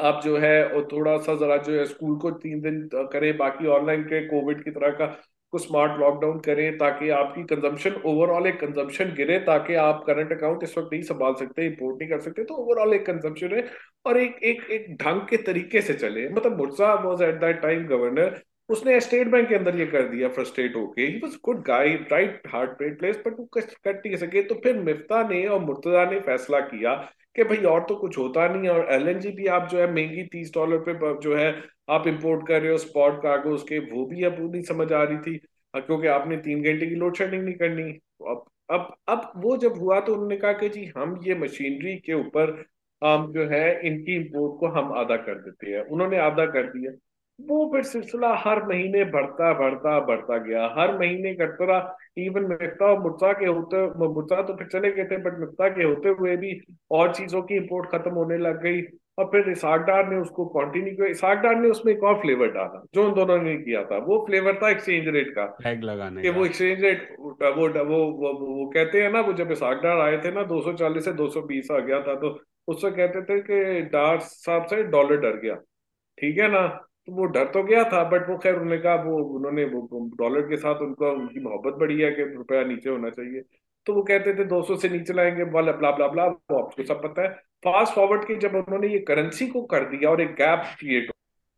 [0.02, 3.68] आप जो है और थोड़ा सा जरा जो है स्कूल को तीन दिन करें, बाकी
[3.70, 5.06] ऑनलाइन के कोविड की तरह का
[5.54, 10.64] को स्मार्ट लॉकडाउन करें, ताकि आपकी कंजम्पशन, ओवरऑल एक कंजम्पशन गिरे, ताकि आप करंट अकाउंट
[10.64, 13.66] इस वक्त नहीं संभाल सकते, इंपोर्ट नहीं कर सकते तो ओवरऑल एक कंजम्पशन है
[14.06, 17.86] और एक एक एक ढंग के तरीके से चले। मतलब Murtaza was at that time
[17.88, 21.90] governor उसने स्टेट बैंक के अंदर ये कर दिया फ्रस्ट्रेट होके। He was good guy
[22.12, 26.20] right heart place but वो कट नहीं सके। तो फिर मिफ्ता ने और मुर्तजा ने
[26.22, 26.94] फैसला किया
[27.36, 30.24] कि भाई और तो कुछ होता नहीं है और एलएनजी भी आप जो है महँगी
[30.32, 31.52] तीस डॉलर पे जो है
[31.90, 35.18] आप इम्पोर्ट कर रहे हो स्पॉट कार्गो उसके, वो भी अब नहीं समझ आ रही
[35.18, 35.38] थी।
[35.76, 37.84] क्योंकि आपने तीन घंटे की लोड शेडिंग नहीं करनी।
[38.30, 42.14] अब अब अब वो जब हुआ तो उन्होंने कहा कि जी हम ये मशीनरी के
[42.14, 42.52] ऊपर
[43.02, 46.92] जो है इनकी इम्पोर्ट को हम आधा कर देते हैं। उन्होंने आधा कर दिया।
[47.48, 52.86] वो फिर सिलसिला हर महीने बढ़ता बढ़ता बढ़ता गया। हर महीने करता रहा इवन मिफ्ता
[52.86, 56.36] और मुर्ता के होते मुर्ता तो फिर चले गए थे बट मिफ्ता के होते हुए
[56.38, 56.60] भी
[56.92, 58.82] और चीज़ों की इम्पोर्ट खत्म होने लग गई।
[59.20, 62.52] और फिर इसाक डार ने उसको कंटिन्यू किया। इसाक डार ने उसमें एक और फ्लेवर
[62.52, 66.22] डाला जो उन दोनों ने किया था। वो फ्लेवर था एक्सचेंज रेट का। टैग लगाने
[66.22, 69.82] कि वो एक्सचेंज रेट वो वो वो वो, वो कहते हैं ना वो जब इसाक
[69.84, 73.82] डार आए थे ना 240 से 220 आ गया था तो उससे कहते थे कि
[73.90, 75.56] डार साहब से डॉलर डर गया।
[76.18, 76.64] ठीक है ना?
[77.08, 79.66] तो वो डर तो गया था बट वो खैर उन्होंने कहा, वो उन्होंने
[80.18, 83.42] डॉलर के साथ उनका, उनकी मोहब्बत बढ़ी है कि रुपया नीचे होना चाहिए।
[83.88, 87.02] तो वो कहते थे 200 से नीचे लाएँगे, वाला ब्ला ब्ला ब्ला वो आपको सब
[87.04, 87.30] पता है।
[87.66, 91.12] फास्ट फॉरवर्ड की जब उन्होंने ये करेंसी को कर दिया और एक गैप क्रिएट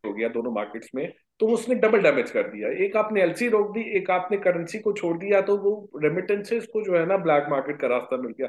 [0.04, 3.70] हो गया दोनों मार्केट्स में तो उसने डबल डैमेज कर दिया। एक आपने एलसी रोक
[3.72, 7.46] दी, एक आपने करेंसी को छोड़ दिया तो वो रेमिटेंसेस को जो है ना ब्लैक
[7.50, 8.48] मार्केट का रास्ता मिल गया।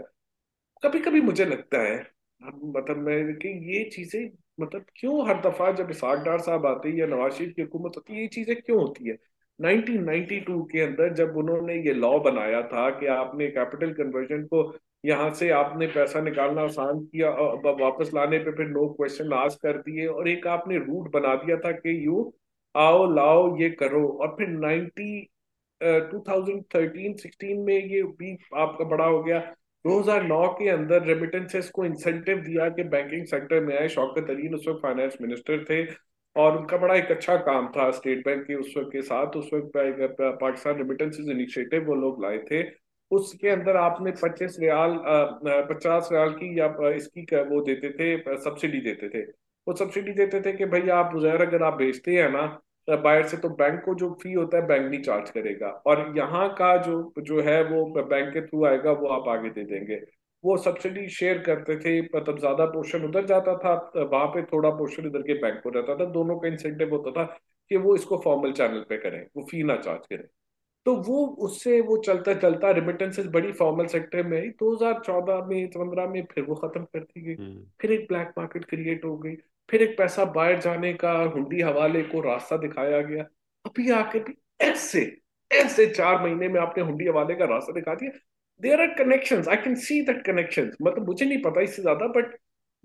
[0.84, 1.98] कभी कभी मुझे लगता है
[2.42, 6.96] मतलब मैं कि ये चीज़ें मतलब क्यों हर दफ़ा जब इसाक डार साहब आते हैं
[6.98, 9.18] या नवाज़ शरीफ की हुकूमत होती है, ये चीज़ें क्यों होती है?
[9.60, 14.64] 1992 के अंदर जब उन्होंने ये लॉ बनाया था कि आपने कैपिटल कन्वर्जन को
[15.06, 19.62] यहाँ से आपने पैसा निकालना आसान किया और वापस लाने पे फिर नो क्वेश्चन आस्क
[19.64, 22.34] कर दिए और एक आपने रूट बना दिया था कि यू
[22.76, 25.28] आओ, लाओ, ये करो और फिर 90
[26.12, 29.40] टू थाउज़ेंड थर्टीन सिक्सटीन में ये भी आपका बड़ा हो गया।
[29.86, 34.66] 2009 के अंदर रेमिटेंसेस को इंसेंटिव दिया कि बैंकिंग सेक्टर में आए। शौकत अली उस
[34.68, 35.84] वक्त फाइनेंस मिनिस्टर थे
[36.36, 39.50] और उनका बड़ा एक अच्छा काम था स्टेट बैंक के उस वक्त के साथ। उस
[39.54, 42.64] वक्त पाकिस्तान रेमिटेंसेस इनिशिएटिव वो लोग लाए थे।
[43.12, 44.98] उसके अंदर आपने पच्चीस रियाल
[45.70, 49.22] पचास रियाल की या इसकी वो देते थे सब्सिडी देते थे।
[49.68, 52.46] वो सब्सिडी देते थे कि भाई आप उजैर अगर आप भेजते हैं ना
[52.88, 56.48] बायर से तो बैंक को जो फ़ी होता है बैंक नहीं चार्ज करेगा। और यहाँ
[56.56, 59.96] का जो जो है वो बैंक के थ्रू आएगा, वो आप आगे दे देंगे।
[60.44, 65.08] वो सब्सिडी शेयर करते थे मतलब ज़्यादा पोर्शन उधर जाता था वहाँ पे थोड़ा पोर्शन
[65.08, 67.24] इधर के बैंक को रहता था। दोनों का इंसेंटिव होता था
[67.72, 70.28] कि वो इसको फॉर्मल चैनल पे करें, वो फ़ी ना चार्ज करें।
[70.86, 76.08] तो वो उससे वो चलता चलता रिमिटेंसेस बड़ी फॉर्मल सेक्टर में आई। 2014 में 15
[76.08, 79.36] में फिर वो खत्म कर दी गई। हम्म। फिर एक ब्लैक मार्केट क्रिएट हो गई।
[79.70, 83.24] फिर एक पैसा बाहर जाने का हुंडी हवाले को रास्ता दिखाया गया।
[83.66, 85.02] अभी आके भी ऐसे
[85.52, 88.12] ऐसे चार महीने में आपने हुंडी हवाले का रास्ता दिखा दिया।
[88.62, 92.36] There are connection I can see that connection मतलब मुझे नहीं पता इससे ज़्यादा बट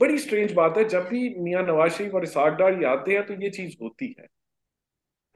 [0.00, 3.34] बड़ी स्ट्रेंज बात है। जब भी मियाँ नवाज़ शरीफ और इसाक डार आते हैं तो
[3.34, 4.26] ये चीज़ होती है।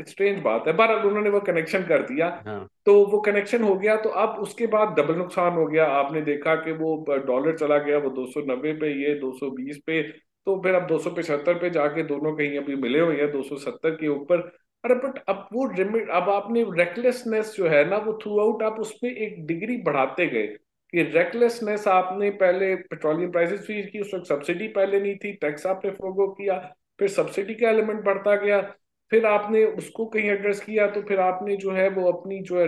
[0.01, 2.69] स्ट्रेंज बात है। बहरहाल उन्होंने वो कनेक्शन कर दिया। हाँ.
[2.87, 6.55] तो वो कनेक्शन हो गया तो अब उसके बाद डबल नुकसान हो गया। आपने देखा
[6.57, 10.03] कि वो डॉलर चला गया वो 290 पे ये 220 पे
[10.47, 13.43] तो फिर अब दो सौ पिछहत्तर पे जाके दोनों कहीं अभी मिले हुए हैं दो
[13.43, 14.41] सौ सत्तर के ऊपर।
[14.85, 18.81] अरे बट अब वो रिमिट अब आपने रेकलेसनेस जो है ना वो थ्रू आउट आप
[18.81, 24.27] उसमें एक डिग्री बढ़ाते गए कि रेकलेसनेस आपने पहले पेट्रोलियम प्राइसेस भी की उस वक्त
[24.27, 26.59] सब्सिडी पहले नहीं थी टैक्स आपने फोगो किया
[26.99, 28.61] फिर सब्सिडी का एलिमेंट बढ़ता गया।
[29.11, 32.67] फिर आपने उसको कहीं एड्रेस किया तो फिर आपने जो है वो अपनी जो है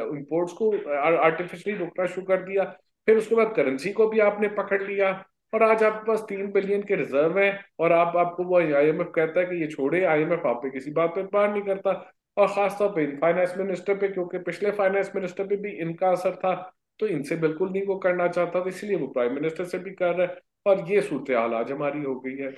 [0.00, 0.70] इम्पोर्ट्स को
[1.18, 2.64] आर्टिफिशियली रोकना शुरू कर दिया।
[3.08, 5.10] फिर उसके बाद करेंसी को भी आपने पकड़ लिया।
[5.52, 9.40] और आज आपके पास तीन बिलियन के रिज़र्व है और आप, आपको वो आईएमएफ कहता
[9.40, 11.92] है कि ये छोड़े आईएमएफ आप पे किसी बात पे बात नहीं करता।
[12.36, 16.54] और खासतौर पे फाइनेंस मिनिस्टर पे, क्योंकि पिछले फाइनेंस मिनिस्टर पे भी इनका असर था
[17.00, 20.14] तो इनसे बिल्कुल नहीं वो करना चाहता। था इसलिए वो प्राइम मिनिस्टर से भी कर
[20.14, 22.52] रहा है। और ये सूरत हाल आज हमारी हो गई है।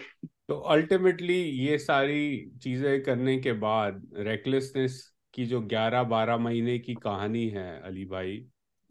[0.50, 2.14] तो अल्टीमेटली ये सारी
[2.62, 4.96] चीज़ें करने के बाद रेकलेसनेस
[5.34, 8.40] की जो 11-12 महीने की कहानी है अली भाई,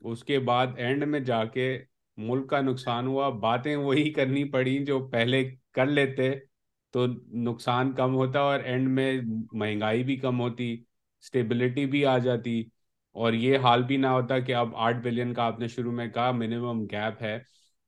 [0.02, 1.68] उसके बाद एंड में जाके
[2.18, 5.44] मुल्क का नुकसान हुआ। बातें वही करनी पड़ी जो पहले
[5.76, 6.30] कर लेते
[6.94, 7.06] तो
[7.42, 9.22] नुकसान कम होता और एंड में
[9.56, 10.74] महँगाई भी कम होती
[11.24, 12.56] स्टेबिलिटी भी आ जाती
[13.16, 16.32] और ये हाल भी ना होता कि अब आठ बिलियन का आपने शुरू में कहा
[16.34, 17.38] मिनिमम गैप है।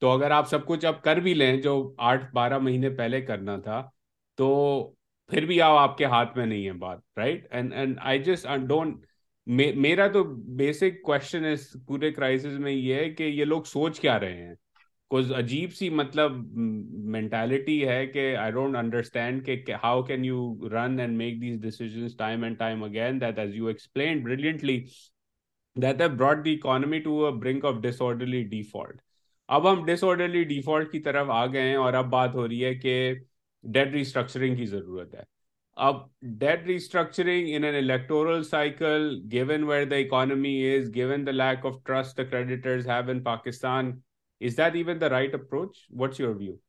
[0.01, 3.57] तो अगर आप सब कुछ अब कर भी लें, जो आठ बारह महीने पहले करना
[3.57, 3.91] था
[4.37, 4.95] तो
[5.31, 9.05] फिर भी आप आपके हाथ में नहीं है बात right and and I just don't
[9.47, 14.17] मेरा तो बेसिक क्वेश्चन इस पूरे क्राइसिस में ये है कि ये लोग सोच क्या
[14.17, 14.57] रहे हैं?
[15.09, 16.51] कुछ अजीब सी मतलब
[17.11, 22.15] मेंटालिटी है कि आई डोंट अंडरस्टैंड कि how can you run and make these decisions
[22.19, 24.85] time and time again that as you explain brilliantly
[25.77, 29.01] that have brought the economy to a brink of disorderly default
[29.51, 32.73] अब हम disorderly default की तरफ़ आ गए हैं और अब बात हो रही है
[32.75, 32.93] कि
[33.63, 35.25] डेट रिस्ट्रक्चरिंग की ज़रूरत है।
[35.77, 36.09] अब
[36.39, 41.81] debt restructuring in an electoral cycle given where the economy is given the lack of
[41.85, 44.01] trust the creditors have in Pakistan
[44.41, 46.59] is that even the right approach what's your view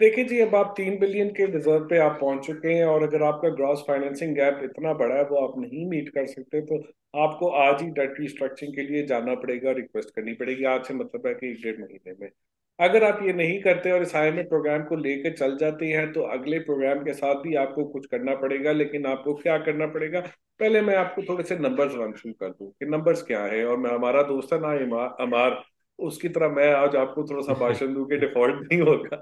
[0.00, 3.22] देखिए जी, अब आप तीन billion के reserve पे आप पहुँच चुके हैं और अगर
[3.24, 6.78] आपका ग्रॉस फाइनेंसिंग गैप इतना बड़ा है, वो आप नहीं मीट कर सकते तो
[7.14, 11.26] आपको आज ही डेट रिस्ट्रक्चरिंग के लिए जाना पड़ेगा रिक्वेस्ट करनी पड़ेगी। आज से मतलब
[11.26, 12.30] है कि एक डेढ़ महीने में।
[12.78, 16.22] अगर आप ये नहीं करते और इस आई प्रोग्राम को लेकर चल जाते हैं तो
[16.28, 20.20] अगले प्रोग्राम के साथ भी आपको कुछ करना पड़ेगा, लेकिन आपको क्या करना पड़ेगा?
[20.60, 23.76] पहले मैं आपको थोड़े से नंबर्स रन शुरू कर दूँ कि नंबर्स क्या है, और
[23.76, 25.62] मैं, हमारा दोस्त है ना अमार,
[25.98, 29.16] उसकी तरह मैं आज आपको थोड़ा सा भाषण दूँ कि डिफ़ॉल्ट नहीं होगा।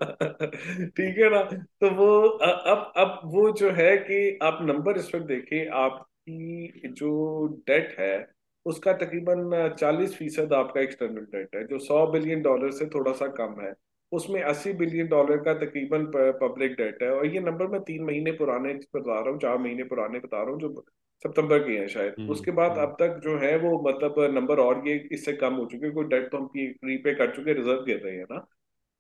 [0.89, 1.43] ठीक है ना?
[1.81, 5.65] तो वो अब अब वो जो है कि आप नंबर इस वक्त देखिए
[6.29, 8.29] आपकी जो डेट है
[8.67, 13.27] उसका तकरीबन चालीस फ़ीसद आपका एक्सटर्नल डेट है जो सौ बिलियन डॉलर से थोड़ा सा
[13.39, 13.73] कम है।
[14.13, 16.05] उसमें अस्सी बिलियन डॉलर का तकरीबन
[16.43, 19.85] पब्लिक डेट है। और ये नंबर मैं तीन महीने पुराने बता रहा हूँ चार महीने
[19.85, 20.85] पुराने बता रहा हूँ जो
[21.23, 24.61] सितंबर के हैं शायद। हम्म, उसके बाद हम्म। अब तक जो है वो मतलब नंबर
[24.61, 28.01] और ये इससे कम हो चुके कोई डेट तो हम रीपे कर चुके रिज़र्व गिर
[28.05, 28.47] रहे हैं ना।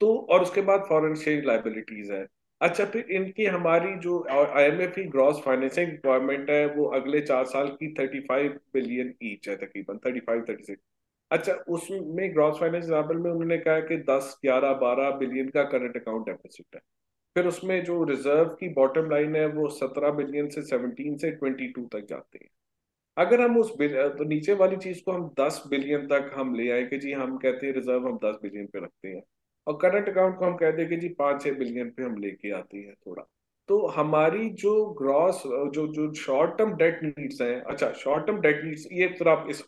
[0.00, 2.26] तो और उसके बाद फॉरेन एक्सचेंज लाइबिलिटीज है।
[2.61, 7.68] अच्छा फिर इनकी हमारी जो आईएमएफ की ग्रॉस फाइनेंसिंग रिक्वायरमेंट है, वो अगले चार साल
[7.73, 10.83] की थर्टी फाइव बिलियन ईच है तकरीबन थर्टी फाइव थर्टी सिक्स
[11.31, 15.97] अच्छा उसमें ग्रॉस फाइनेंस एग्ज़ाम्पल में उन्होंने कहा कि दस, ग्यारह, बारह बिलियन का करंट
[15.97, 16.81] अकाउंट डेफिसिट है।
[17.37, 21.68] फिर उसमें जो रिज़र्व की बॉटम लाइन है, वो सत्रह बिलियन से सेवनटीन से ट्वेंटी
[21.73, 22.49] टू तक जाते हैं।
[23.16, 26.85] अगर हम उस तो नीचे वाली चीज़ को हम दस बिलियन तक हम ले आए
[26.85, 29.23] कि जी, हम कहते हैं रिज़र्व हम दस बिलियन पे रखते हैं।
[29.68, 32.52] और करंट अकाउंट को हम कहते हैं कि जी पाँच छह बिलियन पे हम लेके
[32.52, 33.22] आते हैं थोड़ा।
[33.68, 38.64] तो हमारी जो ग्रॉस जो जो शॉर्ट टर्म डेट नीड्स हैं अच्छा शॉर्ट टर्म डेट
[38.64, 39.62] नीड्स ये तो आप इस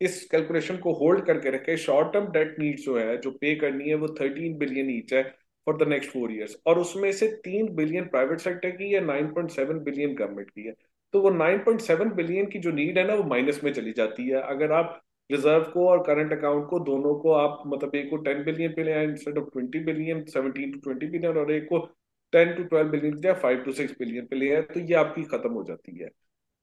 [0.00, 3.88] इस कैलकुलेशन को होल्ड करके रखे। शॉर्ट टर्म डेट नीड्स जो है, जो पे करनी
[3.88, 5.22] है, वो थर्टीन बिलियन ईच है
[5.66, 9.26] for the next four years और उसमें से तीन बिलियन प्राइवेट सेक्टर की है nine
[9.34, 10.74] point seven billion government की है।
[11.14, 13.92] तो वो नाइन पॉइंट सेवन बिलियन की जो नीड है ना, वो माइनस में चली
[13.96, 18.10] जाती है। अगर आप रिज़र्व को और करंट अकाउंट को, दोनों को आप मतलब एक
[18.10, 21.52] को टेन बिलियन पे ले आए instead of twenty billion seventeen to twenty billion और
[21.52, 21.78] एक को
[22.32, 25.22] टेन टू ट्वेल्व बिलियन या फाइव टू सिक्स बिलियन पे ले आए तो ये आपकी
[25.26, 26.08] खत्म हो जाती है।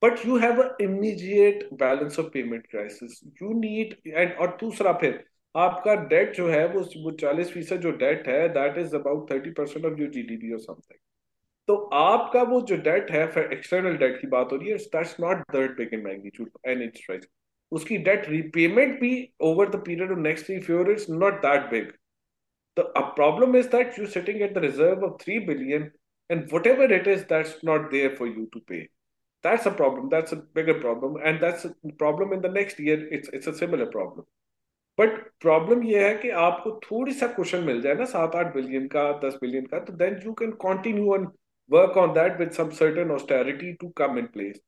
[0.02, 5.24] But you have immediate balance of payment crisis you need and और दूसरा फिर,
[5.56, 9.52] आपका डेट जो है, वो वो चालीस फ़ीसद जो डेट है that is about thirty
[9.52, 11.00] percent of your GDP और समथिंग
[11.68, 15.38] तो आपका वो जो डेट है एक्सटर्नल डेट की बात हो रही है that's not
[15.52, 17.26] that big in magnitude and it's right
[17.72, 21.92] उसकी डेट रीपेमेंट भी over the period of next three four is not that big
[22.78, 25.92] The a problem is that you're sitting at the reserve of 3 billion
[26.30, 28.90] and whatever it is that's not there for you to pay.
[29.44, 30.10] That's a problem.
[30.10, 31.16] That's a bigger problem.
[31.24, 33.08] And that's a problem in the next year.
[33.10, 34.26] It's it's a similar problem.
[34.98, 38.86] But problem ये है कि आपको थोड़ी सा question मिल जाए ना सात आठ बिलियन
[38.88, 41.26] का दस बिलियन का तो then you can continue on
[41.70, 44.62] work on that with some certain austerity to come in place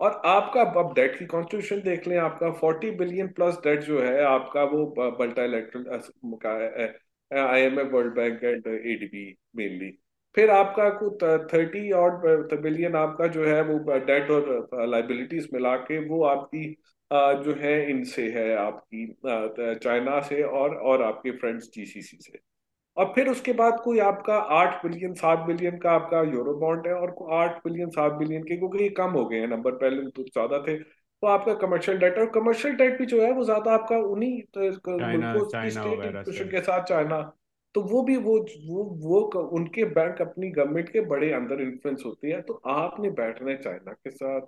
[0.00, 4.22] और आपका अब डेट की कॉन्स्टिट्यूशन देख लें, आपका फोर्टी बिलियन प्लस डेट जो है,
[4.24, 4.84] आपका वो
[5.18, 5.46] बल्टा
[6.44, 6.50] का
[7.30, 9.24] I M F world bank and ADB
[9.56, 9.90] mainly
[10.34, 12.16] फिर आपका कुछ थर्टी और
[12.62, 16.64] बिलियन आपका जो है वो डेट और लाइबिलिटीज मिला के वो आपकी
[17.44, 22.38] जो है इनसे है आपकी चाइना से और और आपके फ्रेंड्स जीसीसी से।
[22.98, 26.94] और फिर उसके बाद कोई आपका आठ बिलियन सात बिलियन का आपका यूरो बॉन्ड है
[26.94, 30.22] और आठ बिलियन सात बिलियन के क्योंकि ये कम हो गए हैं नंबर पहले तो
[30.24, 33.96] ज़्यादा थे तो आपका कमर्शियल डेट और कमर्शियल डेट भी जो है वो ज़्यादा आपका
[34.08, 34.42] उन्हीं
[35.06, 35.44] मुल्कों
[36.50, 37.20] के साथ चाइना
[37.74, 39.20] तो वो भी वो वो वो
[39.58, 43.92] उनके बैंक अपनी गवर्नमेंट के बड़े अंदर इन्फ्लुएंस होती है तो आपने बैठना है चाइना
[43.92, 44.46] के साथ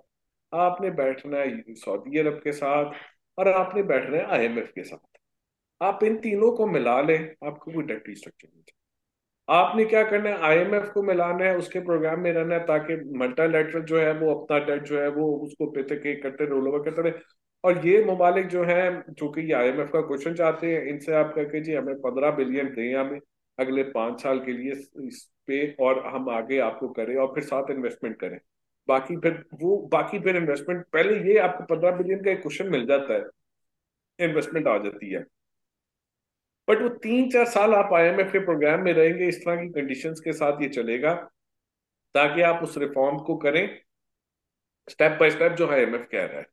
[0.51, 2.93] आपने बैठना है सऊदी अरब के साथ
[3.37, 5.10] और आपने बैठना है आईएमएफ के साथ।
[5.81, 8.63] आप इन तीनों को मिला लें। आपको कोई डेट रिस्ट्रक्चर नहीं
[9.49, 10.37] आपने क्या करना है?
[10.37, 14.59] आईएमएफ को मिलाना है, उसके प्रोग्राम में रहना है ताकि मल्टालेटरल जो है वो अपना
[14.59, 17.13] डेट जो है वो उसको पे के करते रोल ओवर करते रहे।
[17.63, 21.43] और ये ममालिक जो है चूँकि ये आईएमएफ का क्वेश्चन चाहते हैं, इनसे आप कह
[21.43, 23.19] के जी, हमें पंद्रह बिलियन दें हमें
[23.59, 24.71] अगले पाँच साल के लिए
[25.07, 28.39] इस पे और हम आगे आपको करें और फिर साथ इन्वेस्टमेंट करें।
[28.87, 32.85] बाकी फिर वो, बाकी फिर इन्वेस्टमेंट पहले ये आपको पंद्रह बिलियन का एक क्वेश्चन मिल
[32.85, 33.25] जाता है।
[34.19, 35.25] इन्वेस्टमेंट आ जाती है।
[36.67, 40.19] बट वो तीन चार साल आप आईएमएफ के प्रोग्राम में रहेंगे, इस तरह की कंडीशंस
[40.19, 41.13] के साथ ये चलेगा,
[42.15, 43.67] ताकि आप उस रिफॉर्म को करें
[44.87, 46.45] स्टेप बाय स्टेप जो आईएमएफ कह रहा है।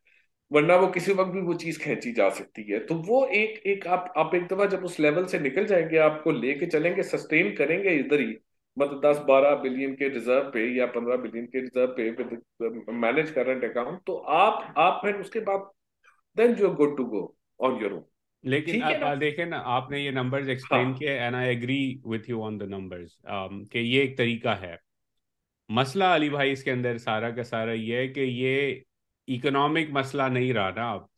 [0.51, 3.87] वरना वो किसी वक्त भी वो चीज़ खींची जा सकती है। तो वो एक एक
[3.87, 7.91] आप आप एक दफ़ा जब उस लेवल से निकल जाएँगे, आपको लेके चलेंगे सस्टेन करेंगे
[7.91, 8.37] इधर ही
[8.77, 13.65] मतलब दस बारह बिलियन के रिज़र्व पे या पंद्रह बिलियन के रिज़र्व पे मैनेज करंट
[13.65, 15.71] अकाउंट तो आप आप फिर उसके बाद
[16.37, 17.23] then you good to go
[17.61, 18.05] on your own
[18.45, 19.57] लेकिन आप देखें ना?
[19.57, 20.93] आपने ये नंबर्स एक्सप्लेन.
[20.95, 24.79] किए and I agree with you on the numbers कि ये एक तरीका है।
[25.71, 28.85] मसला अली भाई इसके अंदर सारा का सारा ये है कि ये
[29.29, 31.09] इकोनॉमिक मसला नहीं रहा ना अब।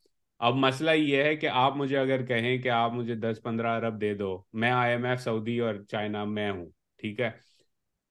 [0.40, 3.98] अब मसला ये है कि आप मुझे अगर कहें कि आप मुझे दस पंद्रह अरब
[3.98, 7.34] दे दो मैं आईएमएफ सऊदी और चाइना में हूँ ठीक है?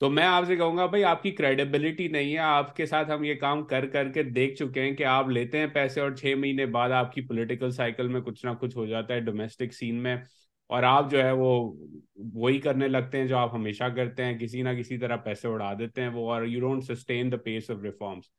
[0.02, 3.86] तो मैं आपसे कहूँगा, भाई, आपकी क्रेडिबिलिटी नहीं है। आपके साथ हम ये काम कर,
[3.88, 7.72] करके देख चुके हैं कि आप लेते हैं पैसे और छह महीने बाद आपकी पॉलिटिकल
[7.72, 10.24] साइकिल में कुछ ना कुछ हो जाता है डोमेस्टिक सीन में
[10.70, 11.78] और आप जो है वो,
[12.20, 15.74] वही करने लगते हैं जो आप हमेशा करते हैं। किसी ना किसी तरह पैसे उड़ा
[15.74, 18.32] देते हैं वो और you don't sustain the pace of reforms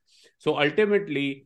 [0.43, 1.43] so ultimately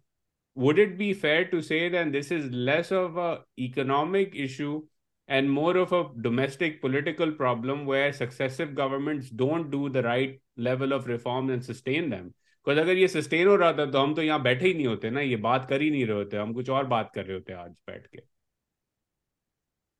[0.58, 4.80] would it be fair to say that this is less of a economic issue
[5.29, 10.93] and more of a domestic political problem where successive governments don't do the right level
[10.93, 12.31] of reform and sustain them
[12.67, 15.11] because अगर ये sustain हो रहा था तो हम तो यहाँ बैठे ही नहीं होते
[15.11, 17.53] ना ये बात कर ही नहीं रहे होते हम कुछ और बात कर रहे होते
[17.53, 18.19] आज बैठ के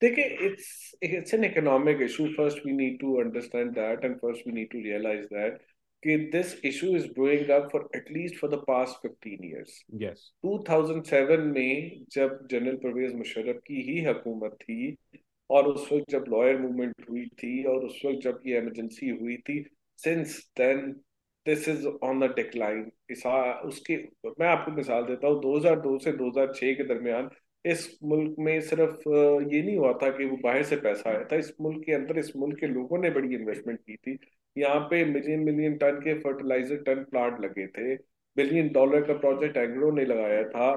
[0.03, 0.69] देखिए it's
[1.03, 4.83] it's an economic issue first we need to understand that and first we need to
[4.83, 5.59] realise that
[6.06, 11.46] कि this issue is brewing up for at least for the past 15 years yes 2007
[11.46, 14.96] में जब general Parvez Musharraf की ही हुकूमत थी
[15.50, 19.38] और उस वक्त जब लॉयर मूवमेंट हुई थी और उस वक्त जब ये इमरजेंसी हुई
[19.50, 19.64] थी
[20.00, 20.92] since then
[21.46, 22.92] this is on the decline
[23.66, 23.96] उसकी
[24.40, 27.30] मैं आपको मिसाल देता हूँ 2002 से 2006 के दरमियान
[27.66, 29.10] इस मुल्क में सिर्फ़
[29.54, 32.18] ये नहीं हुआ था कि वो बाहर से पैसा आया था। इस मुल्क के अंदर
[32.20, 34.18] इस मुल्क के लोगों ने बड़ी इन्वेस्टमेंट की थी।
[34.56, 37.96] यहाँ पे मिलियन मिलियन टन के फर्टिलाइज़र टन प्लांट लगे थे।
[38.38, 40.72] बिलियन डॉलर का प्रोजेक्ट एग्रो ने लगाया था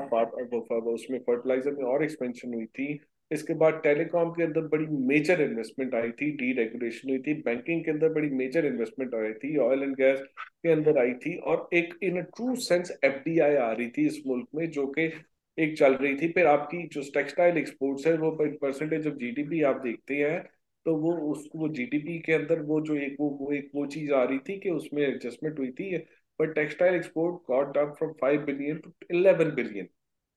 [0.93, 2.99] उसमें फर्टिलाइज़र में और एक्सपेंशन हुई थी।
[3.31, 7.85] इसके बाद टेलीकॉम के अंदर बड़ी मेजर इन्वेस्टमेंट आई थी डी रेगुलेशन हुई थी बैंकिंग
[7.85, 10.21] के अंदर बड़ी मेजर इन्वेस्टमेंट आई थी ऑयल एंड गैस
[10.63, 14.47] के अंदर आई थी और एक इन ट्रू सेंस एफडीआई आ रही थी इस मुल्क
[14.55, 15.11] में, जो कि
[15.59, 19.81] एक चल रही थी। फिर आपकी जो टेक्सटाइल एक्सपोर्ट्स है, वो परसेंटेज ऑफ़ जीडीपी आप
[19.85, 20.39] देखते हैं
[20.89, 24.13] तो वो उसको वो जीडीपी के अंदर वो जो एक वो, वो एक वो चीज़
[24.13, 25.97] आ रही थी कि उसमें एडजस्टमेंट हुई थी
[26.41, 29.89] but textile export got down from five billion to eleven billion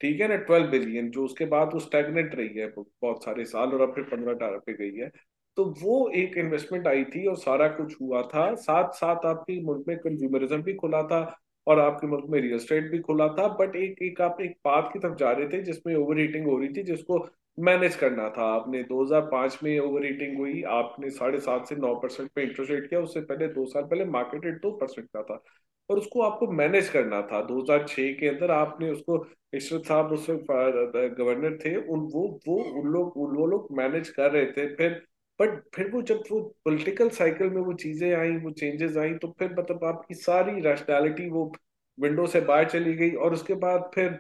[0.02, 0.36] ठीक है ना?
[0.38, 4.04] ट्वेल्व बिलियन जो उसके बाद वो स्टेगनेंट रही है बहुत सारे साल और अब फिर
[4.04, 5.10] पंद्रह अठारह पे गई है।
[5.58, 9.86] तो वो एक इन्वेस्टमेंट आई थी और सारा कुछ हुआ था। साथ साथ आपकी मुल्क
[9.88, 11.22] में कंज्यूमरिज्म भी खुला था
[11.68, 14.92] और आपके मुल्क में रियल स्टेट भी खुला था बट एक एक आप एक पाथ
[14.94, 17.20] की तरफ़ जा रहे थे जिसमें ओवर हीटिंग हो रही थी जिसको
[17.60, 22.30] मैनेज करना था आपने। 2005 में ओवर हीटिंग हुई, आपने साढ़े सात से नौ परसेंट
[22.36, 25.44] पे इंटरेस्ट रेट किया, उससे पहले, दो साल पहले मार्केट रेट दो परसेंट का था।
[25.90, 31.58] और उसको आपको मैनेज करना था। 2006 के अंदर आपने उसको इशरत साहब उस गवर्नर
[31.66, 35.02] थे, उन, वो वो, उन लोग वो लोग मैनेज कर रहे थे। फिर
[35.40, 39.28] बट फिर वो जब वो पॉलिटिकल साइकिल में वो चीज़ें आई, वो चेंजेस आई तो
[39.40, 41.52] फिर मतलब आपकी सारी रैशनैलिटी वो
[42.00, 44.18] विंडो से बाहर चली गई। और उसके बाद फिर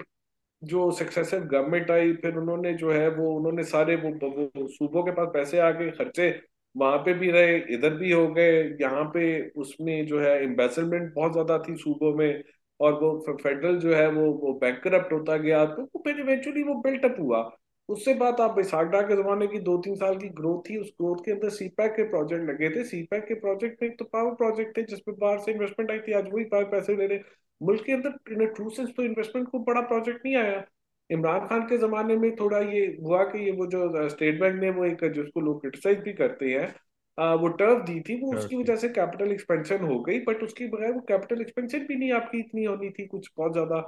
[0.61, 5.11] जो सक्सेसिव गवर्नमेंट आई फिर उन्होंने जो है वो उन्होंने सारे वो, वो सूबों के
[5.11, 6.29] पास पैसे आ गए खर्चे
[6.75, 11.31] वहाँ पे भी रहे इधर भी हो गए। यहाँ पे उसमें जो है इन्वेस्टमेंट बहुत
[11.31, 12.43] ज़्यादा थी सूबों में
[12.79, 17.15] और वो फेडरल जो है वो वो बैंक होता गया तो फिर इवेंचुअली वो बिल्टअप
[17.19, 17.49] हुआ।
[17.89, 21.23] उससे बात आप बैसाखडा के जमाने की दो तीन साल की ग्रोथ थी उस ग्रोथ
[21.25, 24.77] के अंदर सीपैक के प्रोजेक्ट लगे थे। सीपैक के प्रोजेक्ट में एक तो पावर प्रोजेक्ट
[24.77, 27.17] थे जिसमें बाहर से इन्वेस्टमेंट आई थी आज वही पावर पैसे ले रहे।
[27.61, 30.63] मुल्क के अंदर इन ट्रू सेंस तो इन्वेस्टमेंट को बड़ा प्रोजेक्ट नहीं आया।
[31.09, 34.69] इमरान खान के जमाने में थोड़ा ये हुआ कि ये वो जो स्टेट बैंक ने
[34.69, 36.73] वो एक जिसको लोग क्रिटिसाइज भी करते हैं
[37.17, 40.67] आ, वो टर्फ दी थी वो उसकी वजह से कैपिटल एक्सपेंशन हो गई बट उसके
[40.67, 43.81] बगैर वो कैपिटल एक्सपेंशन भी नहीं आपकी इतनी होनी थी कुछ बहुत ज़्यादा।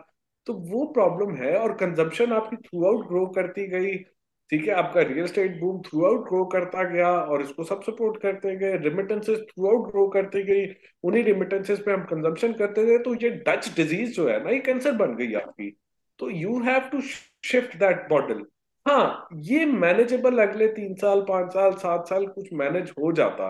[0.47, 3.95] तो वो प्रॉब्लम है और कंजम्पशन आपकी थ्रू आउट ग्रो करती गई
[4.49, 8.55] ठीक है, आपका real estate boom throughout grow करता गया और इसको सब सपोर्ट करते
[8.57, 10.65] गए रिमिटेंसेस थ्रू आउट ग्रो करती गई,
[11.03, 14.59] उन्हीं रिमिटेंसेस पे हम कंजम्पशन करते गए तो ये डच डिज़ीज़ जो है ना, ये
[14.59, 15.69] कैंसर बन गई आपकी।
[16.19, 18.45] तो you have to shift that model
[18.85, 23.49] हाँ ये मैनेजेबल अगले तीन साल, पाँच साल, सात साल कुछ मैनेज हो जाता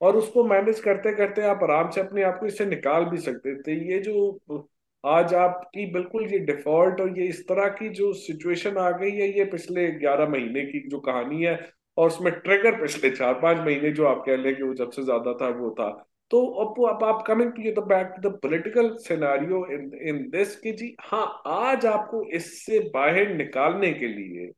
[0.00, 3.54] और उसको मैनेज करते करते आप आराम से अपने आप को इससे निकाल भी सकते
[3.62, 4.68] थे। ये जो
[5.08, 9.28] आज आपकी बिल्कुल ये डिफ़ॉल्ट और ये इस तरह की जो सिचुएशन आ गई है,
[9.38, 11.58] ये पिछले ग्यारह महीने की जो कहानी है
[11.98, 15.02] और उसमें ट्रिगर पिछले चार पाँच महीने जो आप कह लें कि वो जब से
[15.04, 15.88] ज़्यादा था, वो था।
[16.30, 20.56] तो अब अब आप coming to the back to the political scenario in in this
[20.60, 24.50] कि जी हाँ आज आपको इससे बाहर निकालने के लिए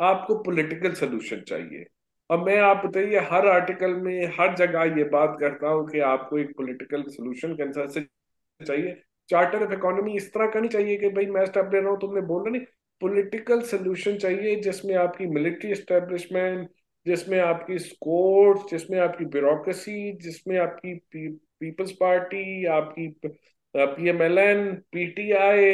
[0.00, 1.84] आपको पॉलिटिकल सोल्यूशन चाहिए।
[2.30, 6.38] अब मैं, आप बताइए, हर आर्टिकल में, हर जगह ये बात करता हूँ कि आपको
[6.38, 8.00] एक पॉलिटिकल सोल्यूशन कैंसर से
[8.60, 8.96] चाहिए।
[9.28, 12.00] चार्टर ऑफ़ इकोनॉमी इस तरह का नहीं चाहिए कि भाई मैं स्टेप ले रहा हूँ,
[12.00, 12.62] तुमने बोलना नहीं।
[13.00, 16.68] पॉलिटिकल सोल्यूशन चाहिए जिसमें आपकी मिलिट्री एस्टेब्लिशमेंट
[17.06, 23.06] जिसमें आपकी कोर्ट जिसमें आपकी ब्यूरोक्रेसी जिसमें आपकी पीपल्स पार्टी आपकी
[23.74, 25.64] पीएमएलएन पीटीआई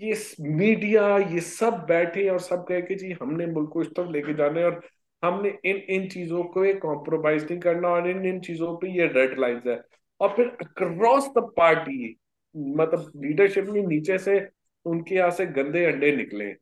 [0.00, 4.10] ये मीडिया ये सब बैठे और सब कहे कि जी हमने मुल्क को इस तरफ़
[4.12, 4.80] लेके जाना है और
[5.22, 9.38] हमने इन इन चीज़ों को कॉम्प्रोमाइज नहीं करना और इन इन चीज़ों पे ये रेड
[9.40, 9.80] लाइन है।
[10.20, 12.16] और फिर अक्रॉस द पार्टी
[12.76, 14.38] मतलब लीडरशिप में नीचे से
[14.86, 16.52] उनके यहाँ से गंदे अंडे निकले।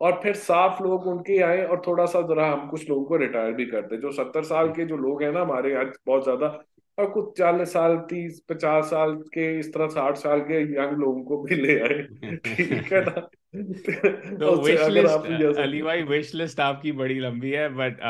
[0.00, 3.52] और फिर साफ़ लोग उनके आए और थोड़ा सा जरा हम कुछ लोगों को रिटायर
[3.52, 6.46] भी करते। जो सत्तर साल के जो लोग हैं ना हमारे यहाँ बहुत ज़्यादा
[6.98, 11.22] और कुछ चालीस साल तीस पचास साल के इस तरह साठ साल के यंग लोगों
[11.22, 12.02] को भी ले आए।
[12.44, 13.28] ठीक है ना?
[13.54, 18.00] तो विश लिस्ट अली भाई विश लिस्ट आपकी बड़ी लंबी है बट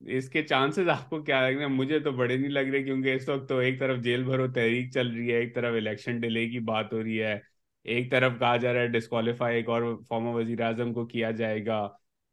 [0.00, 1.70] इसके चांसेस आपको क्या लग रहे हैं?
[1.72, 4.92] मुझे तो बड़े नहीं लग रहे, क्योंकि इस वक्त तो एक तरफ़ जेल भरो तहरीक
[4.94, 7.42] चल रही है, एक तरफ़ इलेक्शन डिले की बात हो रही है,
[7.86, 11.80] एक तरफ़ कहा जा रहा है डिस्कालीफाई एक और फॉर्मर वज़ीर आज़म को किया जाएगा।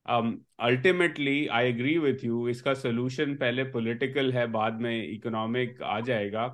[0.05, 6.47] Ultimately I agree with you इसका सोल्यूशन पहले पॉलिटिकल है, बाद में इकोनॉमिक आ जाएगा।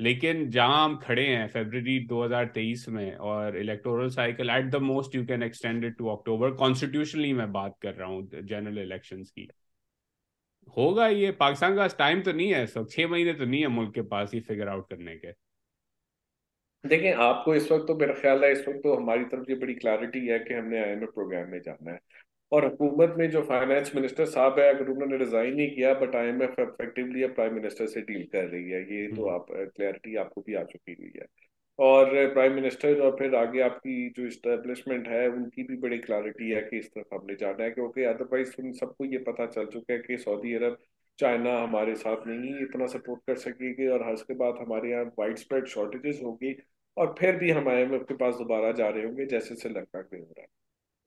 [0.00, 5.24] लेकिन जहाँ हम खड़े हैं फेबररी 2023 में, और electoral cycle at the most you
[5.26, 9.48] can extend it to October constitutionally मैं बात कर रहा हूँ जनरल इलेक्शंस की।
[10.68, 13.94] होगा ये पाकिस्तान का टाइम तो नहीं है सब छह महीने तो नहीं है मुल्क
[13.94, 15.32] के पास ही फिगर आउट करने के।
[16.84, 19.74] देखिए आपको इस वक्त तो मेरा ख्याल है इस वक्त तो हमारी तरफ़ ये बड़ी
[19.74, 21.98] क्लैरिटी है कि हमने आई प्रोग्राम में जाना है।
[22.52, 26.28] और हुकूमत में जो फाइनेंस मिनिस्टर साहब है अगर उन्होंने रिजाइन नहीं किया but I
[26.28, 29.46] M F effectively prime minister से डील कर रही है ये तो हम्म। आप
[29.76, 31.26] क्लैरिटी आपको भी आ चुकी हुई है।
[31.78, 36.60] और प्राइम मिनिस्टर और फिर आगे आपकी जो इस्टेब्लिशमेंट है, उनकी भी बड़ी क्लैरिटी है
[36.62, 39.98] कि इस तरफ़ हमने जाना है, क्योंकि अदरवाइज़ उन सबको ये पता चल चुका है
[39.98, 40.78] कि सऊदी अरब
[41.18, 45.36] चाइना हमारे साथ नहीं इतना सपोर्ट कर सकेगी और हर के बाद हमारे यहाँ वाइड
[45.38, 46.56] स्प्रेड शॉर्टेजेस होगी
[46.96, 50.22] और फिर भी हम आई के पास दोबारा जा रहे होंगे, जैसे श्रीलंका के हो
[50.24, 50.46] रहा है।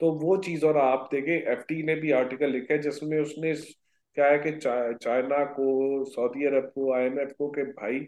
[0.02, 4.26] तो वो चीज़ और आप देखें एफ़ ने भी आर्टिकल लिखा है, जिसमें उसने क्या
[4.28, 8.00] है कि चाइना को सऊदी अरब को आईएमएफ को कि भाई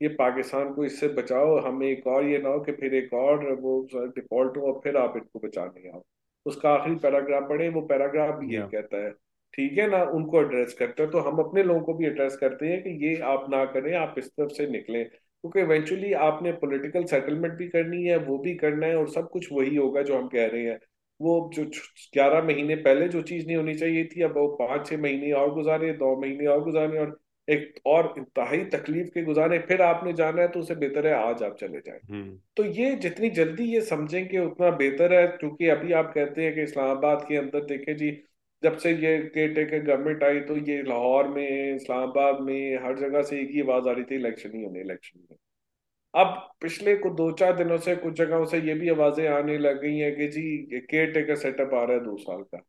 [0.00, 3.44] ये पाकिस्तान को इससे बचाओ हमें एक और ये ना हो कि फिर एक और
[3.60, 6.02] वो डिफ़ॉल्ट हो और फिर आप इनको बचाने आओ।
[6.46, 9.10] उसका आखिरी पैराग्राफ पढ़े वो पैराग्राफ भी ये कहता है
[9.54, 12.66] ठीक है ना उनको एड्रेस करते हैं तो हम अपने लोगों को भी एड्रेस करते
[12.66, 17.04] हैं कि ये आप ना करें आप इस तरफ़ से निकलें। क्योंकि इवेंचुअली आपने पॉलिटिकल
[17.04, 20.28] सेटलमेंट भी करनी है वो भी करना है और सब कुछ वही होगा जो हम
[20.28, 20.78] कह रहे हैं।
[21.20, 21.64] वो जो
[22.14, 25.52] ग्यारह महीने पहले जो चीज़ नहीं होनी चाहिए थी अब वो पाँच छह महीने और
[25.54, 27.18] गुजारे दो महीने और गुजारे और
[27.48, 31.42] एक और इंतहाई तकलीफ़ के गुजारे फिर आपने जाना है तो उसे बेहतर है आज
[31.42, 35.92] आप चले जाए। हम्म। तो ये जितनी जल्दी ये समझेंगे उतना बेहतर है क्योंकि अभी
[35.92, 38.10] आप कहते हैं कि इस्लामाबाद के अंदर देखे जी
[38.62, 43.22] जब से ये केयर टेकर गवर्नमेंट आई तो ये लाहौर में इस्लामाबाद में हर जगह
[43.22, 45.36] से एक ही आवाज़ आ रही थी इलेक्शन ही होने इलेक्शन में
[46.14, 46.28] अब
[46.60, 49.96] पिछले कुछ दो चार दिनों से कुछ जगहों से ये भी आवाज़ें आने लग गई
[49.98, 50.42] हैं कि जी
[50.90, 52.62] केयर टेकर सेटअप आ रहा है दो साल का।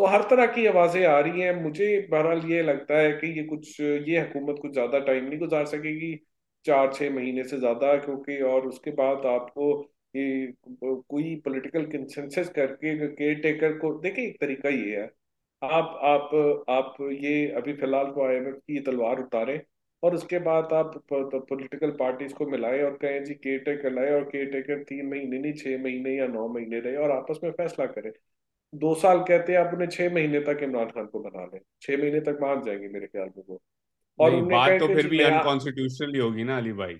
[0.00, 3.42] तो हर तरह की आवाज़ें आ रही हैं। मुझे बहरहाल ये लगता है कि ये
[3.46, 6.14] कुछ, ये हुकूमत कुछ ज़्यादा टाइम नहीं गुजार सकेगी
[6.64, 9.66] चार छः महीने से ज़्यादा, क्योंकि और उसके बाद आपको
[10.14, 15.04] ये कोई पॉलिटिकल कंसेंसस करके केयर टेकर को, देखिए एक तरीका ये है,
[15.62, 19.60] आप आप आप ये अभी फ़िलहाल तो आई की तलवार उतारें
[20.02, 24.24] और उसके बाद आप पॉलिटिकल पार्टीज़ को मिलाएँ और कहें जी केयर टेकर लाए और
[24.26, 27.86] केयर टेकर तीन महीने नहीं, छह महीने या नौ महीने रहे और आपस में फैसला
[27.88, 28.10] करें।
[28.74, 31.96] दो साल कहते हैं आप उन्हें छह महीने तक इमरान खान को बना लें। छह
[31.96, 33.60] महीने तक मान जाएँगे मेरे ख्याल में वो।
[34.18, 36.94] और बात तो फिर भी अनकॉन्स्टिट्यूशनल होगी ना अली भाई।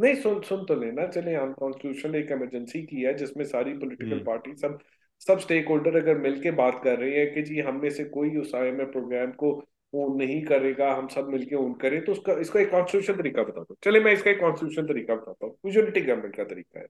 [0.00, 4.24] नहीं सुन सुन तो लेना चले अनकॉन्स्टिट्यूशनल एक इमरजेंसी की है जिसमें सारी पॉलिटिकल हम्म।
[4.24, 4.78] पार्टी सब
[5.20, 8.36] सब स्टेक होल्डर अगर मिलके बात कर रहे हैं कि जी हम में से कोई
[8.36, 9.52] उस आई प्रोग्राम को
[9.94, 13.66] वो नहीं करेगा हम सब मिलके उन करें तो उसका इसका एक कॉन्स्टिट्यूशन तरीका बताता
[13.70, 16.86] हूँ चले मैं इसका एक कॉन्स्टिट्यूशन तरीका बताता हूँ। यूनिटी गवर्नमेंट का तरीका है।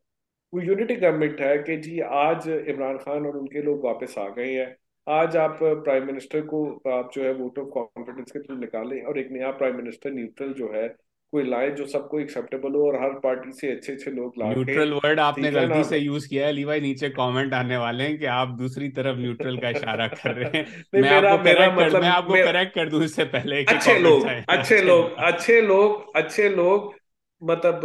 [0.53, 4.53] वो यूनिटी गवर्नमेंट है कि जी आज इमरान खान और उनके लोग वापस आ गए
[4.53, 4.77] हैं।
[5.07, 9.19] आज आप प्राइम मिनिस्टर को आप जो है वोट ऑफ़ कॉन्फिडेंस के थ्रू निकालें और
[9.19, 10.89] एक नया प्राइम मिनिस्टर न्यूट्रल जो है
[11.33, 14.93] कोई लाए जो सबको एक्सेप्टेबल हो और हर पार्टी से अच्छे अच्छे लोग ला न्यूट्रल
[14.93, 18.49] वर्ड आपने गलती से यूज़ किया है। लीवाई नीचे कमेंट आने वाले हैं कि आप
[18.49, 22.35] दूसरी तरफ़ न्यूट्रल का इशारा कर रहे हैं। मैं आपको करेक्ट कर मतलब मैं आपको
[22.35, 27.02] करेक्ट कर दूँ इससे पहले अच्छे लोग अच्छे लोग अच्छे लोग अच्छे लोग
[27.43, 27.81] मतलब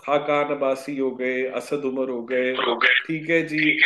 [0.00, 2.52] खाकान अब्बासी हो गए असद उमर हो गए।
[3.06, 3.78] ठीक है जी।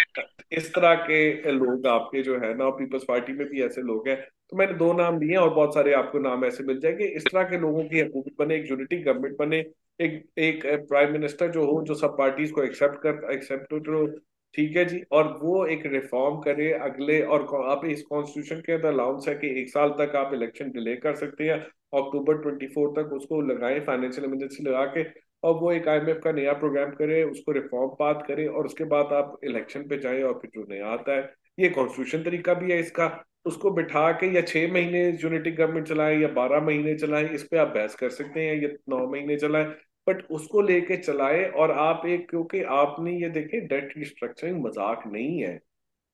[0.53, 4.17] इस तरह के लोग आपके जो है ना पीपल्स पार्टी में भी ऐसे लोग हैं।
[4.51, 7.43] तो मैंने दो नाम लिए और बहुत सारे आपको नाम ऐसे मिल जाएँगे। इस तरह
[7.43, 9.59] के लोगों की हुकूमत बने एक यूनिटी गवर्नमेंट बने
[10.01, 14.07] एक एक प्राइम मिनिस्टर जो हो जो सब पार्टीज़ को एक्सेप्ट कर एक्सेप्ट जो
[14.55, 18.89] ठीक है जी। और वो एक रिफॉर्म करे अगले और आप इस कॉन्स्टिट्यूशन के अंदर
[18.89, 22.89] अलाउंस है कि एक साल तक आप इलेक्शन डिले कर सकते हैं। अक्टूबर ट्वेंटी फोर
[22.93, 25.05] तक उसको लगाए फाइनेंशियल इमरजेंसी लगा के,
[25.43, 29.13] और वो एक आईएमएफ का नया प्रोग्राम करे, उसको रिफॉर्म पास करे, और उसके बाद
[29.15, 32.79] आप इलेक्शन पे जाए और फिर जो नया आता है। ये कॉन्स्टिट्यूशन तरीका भी है
[32.81, 33.07] इसका।
[33.47, 37.59] उसको बिठा के या छह महीने यूनिटी गवर्नमेंट चलाए, या बारह महीने चलाए, इस पे
[37.59, 39.65] आप बहस कर सकते हैं, या नौ महीने चलाए
[40.07, 45.43] बट उसको लेके चलाए, और आप एक, क्योंकि आपने ये देखे डेट रिस्ट्रक्चरिंग मज़ाक नहीं
[45.43, 45.59] है।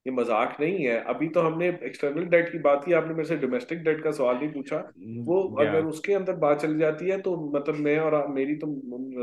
[0.06, 3.36] ये मज़ाक नहीं है। अभी तो हमने एक्सटर्नल डेट की बात की आपने मेरे से
[3.38, 7.20] डोमेस्टिक डेट का सवाल नहीं पूछा। Mm, वो अगर उसके अंदर बात चली जाती है
[7.20, 8.66] तो मतलब मैं और मेरी तो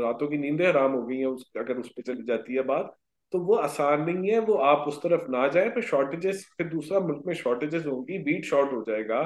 [0.02, 2.96] रातों की नींदें हराम हो गई है उस अगर उस पर चली जाती है बात
[3.32, 7.00] तो वो आसान नहीं है। वो आप उस तरफ़ ना जाए फिर शॉर्टेजेस फिर दूसरा
[7.00, 9.20] मुल्क में शॉर्टेजेस होंगी वीट शॉर्ट हो जाएगा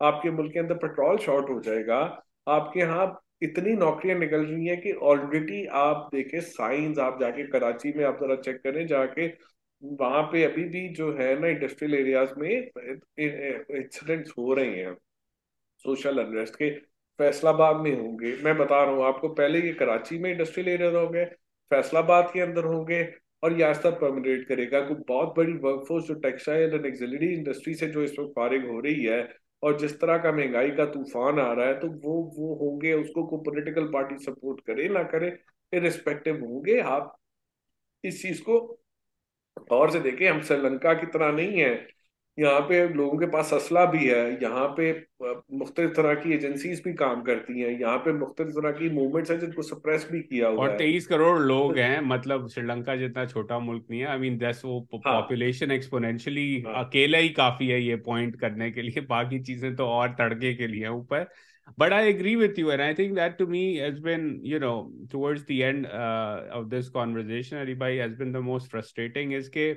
[0.00, 1.98] आपके मुल्क के अंदर पेट्रोल शॉर्ट हो जाएगा
[2.48, 3.06] आपके यहाँ
[3.42, 8.18] इतनी नौकरियाँ निकल रही हैं कि ऑलरेडी आप देखें साइंस आप जाके कराची में आप
[8.20, 9.28] जरा चेक करें जाके
[9.82, 14.94] वहाँ पे अभी भी जो है ना इंडस्ट्रियल एरियाज़ में इंसिडेंट्स हो रहे हैं।
[15.84, 16.70] सोशल अनरेस्ट के
[17.18, 21.24] फैसलाबाद में होंगे। मैं बता रहा हूँ आपको, पहले ये कराची में इंडस्ट्रियल एरिया होंगे
[21.70, 23.02] फैसलाबाद के अंदर होंगे
[23.42, 27.86] और यार सब परमिनेट करेगा। कोई बहुत बड़ी वर्कफोर्स जो टेक्सटाइल एंड एक्सिलरी इंडस्ट्री से
[27.88, 29.20] जो इस वक्त फारिग हो रही है
[29.62, 33.26] और जिस तरह का महँगाई का तूफ़ान आ रहा है तो वो वो होंगे, उसको
[33.26, 35.28] कोई पॉलिटिकल पार्टी सपोर्ट करे, ना करे
[35.72, 37.16] रिस्पेक्टिव होंगे आप।
[38.04, 38.58] इस चीज़ को
[39.70, 41.74] और से देखें हम श्रीलंका की तरह नहीं है।
[42.38, 44.90] यहाँ पे लोगों के पास असला भी है यहाँ पे
[45.52, 49.38] मुख्तलिफ़ तरह की एजेंसीज भी काम करती हैं यहाँ पे मुख्तलिफ़ तरह की मूवमेंट्स हैं
[49.40, 53.86] जिनको सप्रेस भी किया हुआ और तेईस करोड़ लोग हैं मतलब श्रीलंका जितना छोटा मुल्क
[53.90, 57.96] नहीं है आई मीन दस वो पॉपुलेशन हाँ, एक्सपोनेंशियली हाँ, अकेला ही काफ़ी है ये
[58.06, 61.26] पॉइंट करने के लिए बाकी चीज़ें तो और तड़के के लिए ऊपर।
[61.76, 64.92] But I agree with you, and I think that to me has been, you know,
[65.10, 69.32] towards the end uh, of this conversation, Aribai has been the most frustrating.
[69.32, 69.74] Is के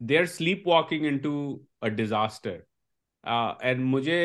[0.00, 0.26] they are
[0.66, 1.32] sleepwalking into
[1.82, 2.62] a disaster
[3.62, 4.18] and मुझे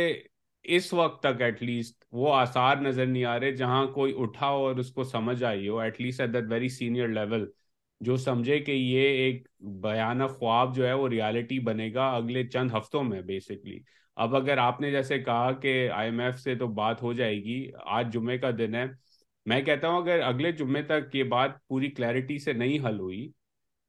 [0.65, 5.03] इस वक्त तक at least वो आसार नज़र नहीं आ रहे जहाँ कोई उठा और उसको
[5.03, 7.47] समझ आई हो at least at that very senior level
[8.01, 9.47] जो समझे कि ये एक
[9.81, 13.83] बयान ख्वाब जो है वो रियलिटी बनेगा अगले चंद हफ्तों में बेसिकली
[14.21, 18.51] अब अगर आपने जैसे कहा कि आईएमएफ से तो बात हो जाएगी, आज जुम्मे का
[18.51, 18.89] दिन है।
[19.45, 23.31] मैं कहता हूँ, अगर अगले जुम्मे तक ये बात पूरी क्लैरिटी से नहीं हल हुई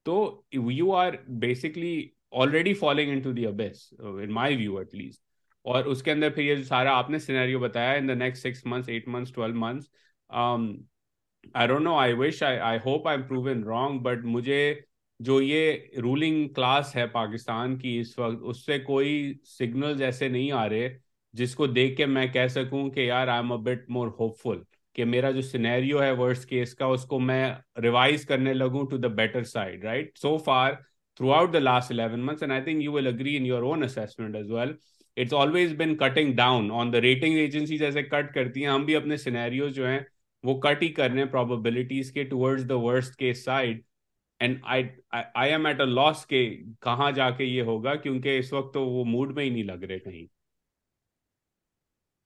[0.07, 5.23] तो you are basically already following into the abyss in my view at least
[5.65, 9.09] और उसके अंदर फिर ये सारा आपने सिनेरियो बताया in the next six months eight
[9.09, 9.91] months twelve months
[11.57, 14.59] I don't know I wish I I hope I am proven wrong but मुझे
[15.23, 20.65] जो ये रूलिंग क्लास है पाकिस्तान की इस वक्त, उससे कोई सिग्नल ऐसे नहीं आ
[20.67, 20.91] रहे
[21.35, 24.65] जिसको देख के मैं कह सकूँ कि यार I am a bit more hopeful
[24.95, 29.07] कि मेरा जो सिनेरियो है वर्स्ट केस का, उसको मैं रिवाइज करने लगूं to the
[29.13, 30.83] better side right so far
[31.31, 34.37] throughout the last eleven months and I think you will agree in your own assessment
[34.37, 34.75] as well
[35.17, 38.95] it's always been cutting down on the rating agency जैसे cut करती हैं। हम भी
[38.95, 40.07] अपने scenario जो हैं,
[40.45, 43.83] वो cut ही कर रहे हैं प्रोबेबिलिटीज के towards the worst case side
[44.43, 44.85] and I
[45.15, 46.45] I am at a loss के
[46.83, 49.99] कहाँ जाके ये होगा क्योंकि इस वक्त तो वो मूड में ही नहीं लग रहे
[50.01, 50.27] कहीं।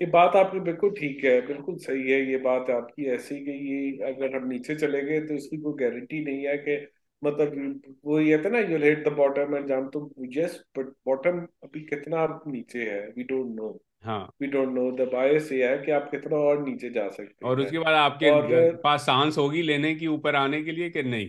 [0.00, 4.08] ये बात आपकी बिल्कुल ठीक है बिल्कुल सही है ये बात आपकी ऐसी कि ये
[4.08, 6.76] अगर हम नीचे चले गए तो इसकी कोई गारंटी नहीं है कि
[7.22, 10.02] मतलब वो ये था ना you hit the bottom and जाम तो
[10.32, 13.70] यस बट बॉटम अभी कितना आप नीचे है वी डोंट नो
[14.02, 17.44] हाँ। We don't know the bias ये है कि आप कितना और नीचे जा सकते
[17.44, 21.02] और उसके बाद आपके और, पास सांस होगी लेने की ऊपर आने के लिए कि
[21.04, 21.28] नहीं?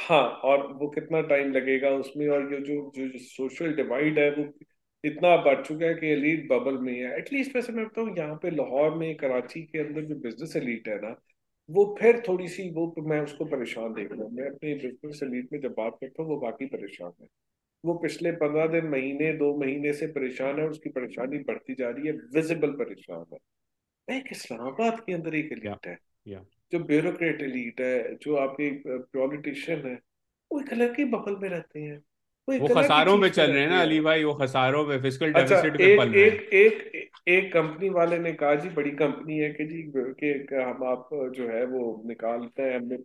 [0.00, 4.44] हाँ और वो कितना टाइम लगेगा उसमें और ये जो जो सोशल डिवाइड है वो
[5.04, 8.50] इतना बढ़ चुका है कि एलीट बबल में है। एटलीस्ट वैसे मैं बताऊँ यहाँ पे
[8.50, 11.14] लाहौर में कराची के अंदर जो बिज़नेस एलीट है ना
[11.68, 15.48] वो फिर थोड़ी सी वो मैं उसको परेशान देख रहा हूँ। मैं अपने बिज़नेस एलीट
[15.52, 17.28] में जब बात करता हूँ वो बाकी परेशान है।
[17.84, 22.06] वो पिछले पंद्रह दिन महीने दो महीने से परेशान है उसकी परेशानी बढ़ती जा रही
[22.06, 25.98] है विजिबल परेशान है। एक इस्लामाबाद के अंदर एक एलीट है।
[26.72, 28.70] जो ब्यूरोक्रेट एलीट है जो आपके
[29.16, 29.98] पॉलिटिशियन है
[30.50, 31.98] वो एक अलग ही बबल में रहते हैं।
[32.48, 35.76] वो खसारों में चल रहे हैं ना अली भाई वो खसारों में फ़िज़िकल अच्छा, डेफिसिट
[35.78, 39.82] पे पल एक एक एक कंपनी वाले ने कहा जी बड़ी कंपनी है कि जी
[39.94, 42.96] कि हम आप जो है वो निकालते हैं हमने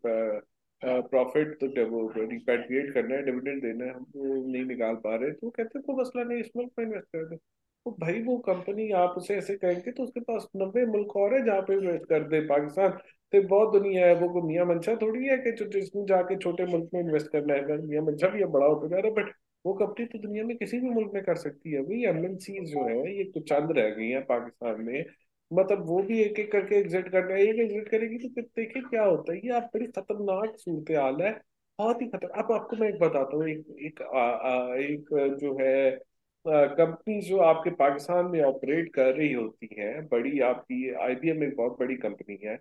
[0.81, 5.31] प्रॉफिट तो वो रिपेट्रिएट करना है डिविडेंड देना है हम वो नहीं निकाल पा रहे।
[5.31, 8.37] तो कहते हैं कोई मसला नहीं इस मुल्क में इन्वेस्ट कर दे। तो भाई वो
[8.45, 12.05] कंपनी आप उसे ऐसे कहेंगे तो उसके पास नब्बे मुल्क और है जहाँ पे इन्वेस्ट
[12.09, 12.97] कर दे पाकिस्तान।
[13.35, 16.89] तो बहुत दुनिया है वो को मियाँ मंशा थोड़ी है कि जिसमें जाके छोटे मुल्क
[16.93, 19.33] में इन्वेस्ट करना है मियाँ मंशा भी अब बड़ा होता जा रहा है बट
[19.65, 22.83] वो कंपनी तो दुनिया में किसी भी मुल्क में कर सकती है। वही एमएनसी जो
[22.87, 25.05] है ये कुछ चंद रह गई है पाकिस्तान में।
[25.51, 28.83] मतलब वो भी एक एक करके एग्जिट करना है एक एग्जिट करेगी तो फिर देखिए
[28.83, 31.31] क्या होता है। ये आप बड़ी खतरनाक सूरत हाल है
[31.79, 35.57] बहुत ही खतरनाक अब आपको मैं एक बताता हूँ एक एक आ, आ, एक जो
[35.61, 35.99] है
[36.45, 41.77] कंपनी जो आपके पाकिस्तान में ऑपरेट कर रही होती है बड़ी आपकी आईबीएम एक बहुत
[41.79, 42.57] बड़ी कंपनी है।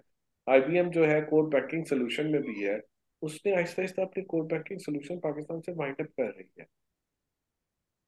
[0.47, 2.81] आईबीएम जो है कोर बैंकिंग सोल्यूशन में भी है,
[3.23, 6.67] उसने आहिस्ता आहिस्ता अपनी कोर बैंकिंग सोल्यूशन पाकिस्तान से वाइंड अप कर रही है।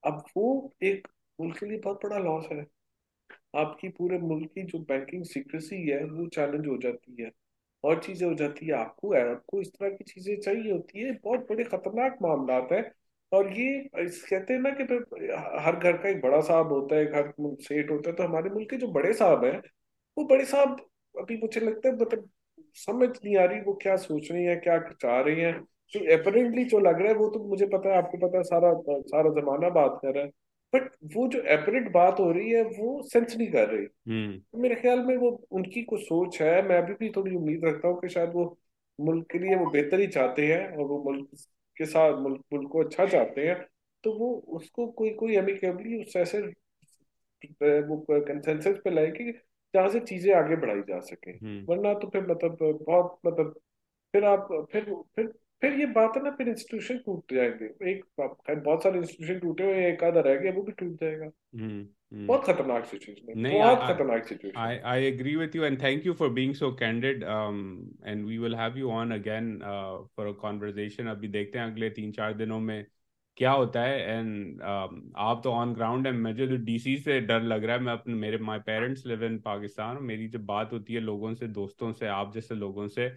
[0.04, 1.08] अब वो एक
[1.38, 2.66] मुल्क के लिए बहुत बड़ा लॉस है।
[3.56, 7.30] आपकी पूरे मुल्क की जो बैंकिंग सीक्रेसी है, वो चैलेंज हो जाती है।
[7.84, 11.12] और चीज़ें हो जाती है, आपको है आपको इस तरह की चीज़ें चाहिए होती है।
[11.24, 12.82] बहुत बड़े खतरनाक मामला है।
[13.32, 14.84] और ये कहते हैं ना कि
[15.64, 17.32] हर घर का एक बड़ा साहब होता है, एक हर
[17.62, 19.58] सेठ होता है तो हमारे मुल्क के जो बड़े साहब हैं,
[20.16, 20.86] वो बड़े साहब
[21.18, 22.28] अभी मुझे लगता है मतलब
[22.76, 25.52] समझ नहीं आ रही वो क्या सोच रही है क्या चाह रही है।
[25.92, 28.72] जो अपेरेंटली जो लग रहा है वो तो मुझे पता है आपको पता है सारा
[29.06, 30.30] सारा जमाना बात कर रहा है।
[30.72, 34.74] बट वो जो एपरेंट बात हो रही है वो सेंस नहीं कर रही। तो मेरे
[34.74, 38.08] ख्याल में वो उनकी कुछ सोच है। मैं अभी भी थोड़ी उम्मीद रखता हूँ कि
[38.08, 38.44] शायद वो
[38.98, 41.28] मुल्क के लिए वो बेहतर ही चाहते हैं और वो मुल्क
[41.76, 43.56] के साथ मुल्क मुल्क को अच्छा चाहते हैं।
[44.04, 46.40] तो वो उसको कोई कोई अमिकेबली उस ऐसे
[47.82, 49.32] वो कंसेंसस पे लाए कि
[49.76, 53.58] जहाँ से चीज़ें आगे बढ़ाई जा सके। हम्म। वरना तो फिर मतलब बहुत मतलब
[54.14, 58.04] फिर आप फिर फिर फिर ये बात है ना फिर इंस्टीट्यूशन टूट जाएँगे। एक
[58.64, 62.26] बहुत सारे इंस्टीट्यूशन टूटे हुए एक आधा रह गया वो भी टूट जाएगा। हम्म, हम्म।
[62.26, 66.28] बहुत खतरनाक सिचुएशन नहीं बहुत खतरनाक situation I agree with you and thank you for
[66.36, 67.62] being so candid um
[68.10, 72.12] and we will have you on again uh, for a अभी देखते हैं अगले तीन
[72.12, 72.78] चार दिनों में
[73.36, 74.00] क्या होता है?
[74.18, 77.82] एंड um, आप तो ऑन ग्राउंड है। मुझे तो डीसी से डर लग रहा है।
[77.82, 81.48] मैं अपने मेरे my parents live in Pakistan मेरी जब बात होती है लोगों से
[81.48, 83.08] दोस्तों से आप जैसे लोगों से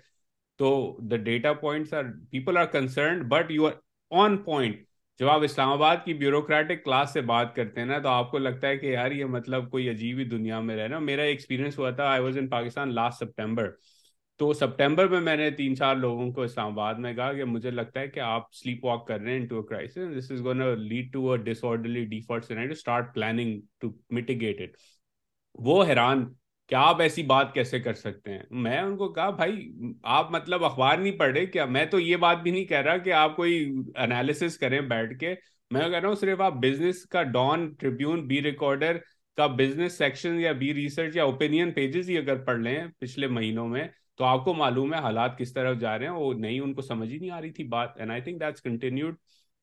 [0.60, 3.78] तो the data points are people are concern but you are
[4.12, 4.86] on point
[5.20, 8.78] जब आप इस्लामाबाद की ब्यूरोक्रेटिक क्लास से बात करते हैं ना तो आपको लगता है
[8.78, 12.20] कि यार ये मतलब कोई अजीब ही दुनिया में रहना मेरा एक्सपीरियंस हुआ था I
[12.20, 13.78] was in Pakistan last September
[14.40, 18.08] तो सितंबर में मैंने तीन चार लोगों को इस्लामाबाद में कहा कि मुझे लगता है
[18.08, 21.26] कि आप स्लीप वॉक कर रहे हैं into a crisis this is gonna lead to
[21.28, 24.78] a disorderly default scenario start planning to mitigate it
[25.60, 26.24] वो हैरान,
[26.70, 28.48] क्या आप ऐसी बात कैसे कर सकते हैं?
[28.54, 31.66] मैं उनको कहा, भाई, आप मतलब अखबार नहीं पढ़े क्या?
[31.68, 33.56] मैं तो ये बात भी नहीं कह रहा कि आप कोई
[34.00, 35.34] एनालिसिस करें बैठ के।
[35.72, 38.98] मैं कह रहा हूँ, सिर्फ़ आप बिज़नेस का डॉन ट्रिब्यून बी रिकॉर्डर
[39.38, 43.68] का बिज़नेस सेक्शन या बी रिसर्च या ओपिनियन पेजेस ही अगर पढ़ लें पिछले महीनों
[43.68, 43.90] में
[44.20, 47.20] तो आपको मालूम है हालात किस तरफ़ जा रहे हैं वो नहीं उनको समझ ही
[47.20, 49.18] नहीं आ रही थी बात and I think that's continued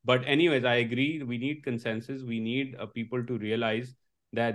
[0.06, 3.94] but anyways I agree we need consensus we need people to realise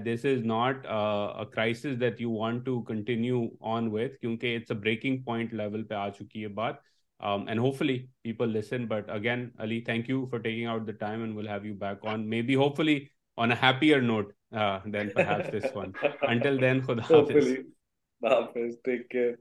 [0.05, 4.73] this is not uh, a crisis that you want to continue on with क्योंकि it's
[4.73, 6.81] a breaking point level पे आ चुकी है बात
[7.19, 11.23] um, and hopefully people listen but again Ali thank you for taking out the time
[11.23, 12.97] and we'll have you back on maybe hopefully
[13.37, 15.93] on a happier note uh, than perhaps this one
[16.35, 17.57] until then khuda hopefully
[18.21, 19.35] hafiz take care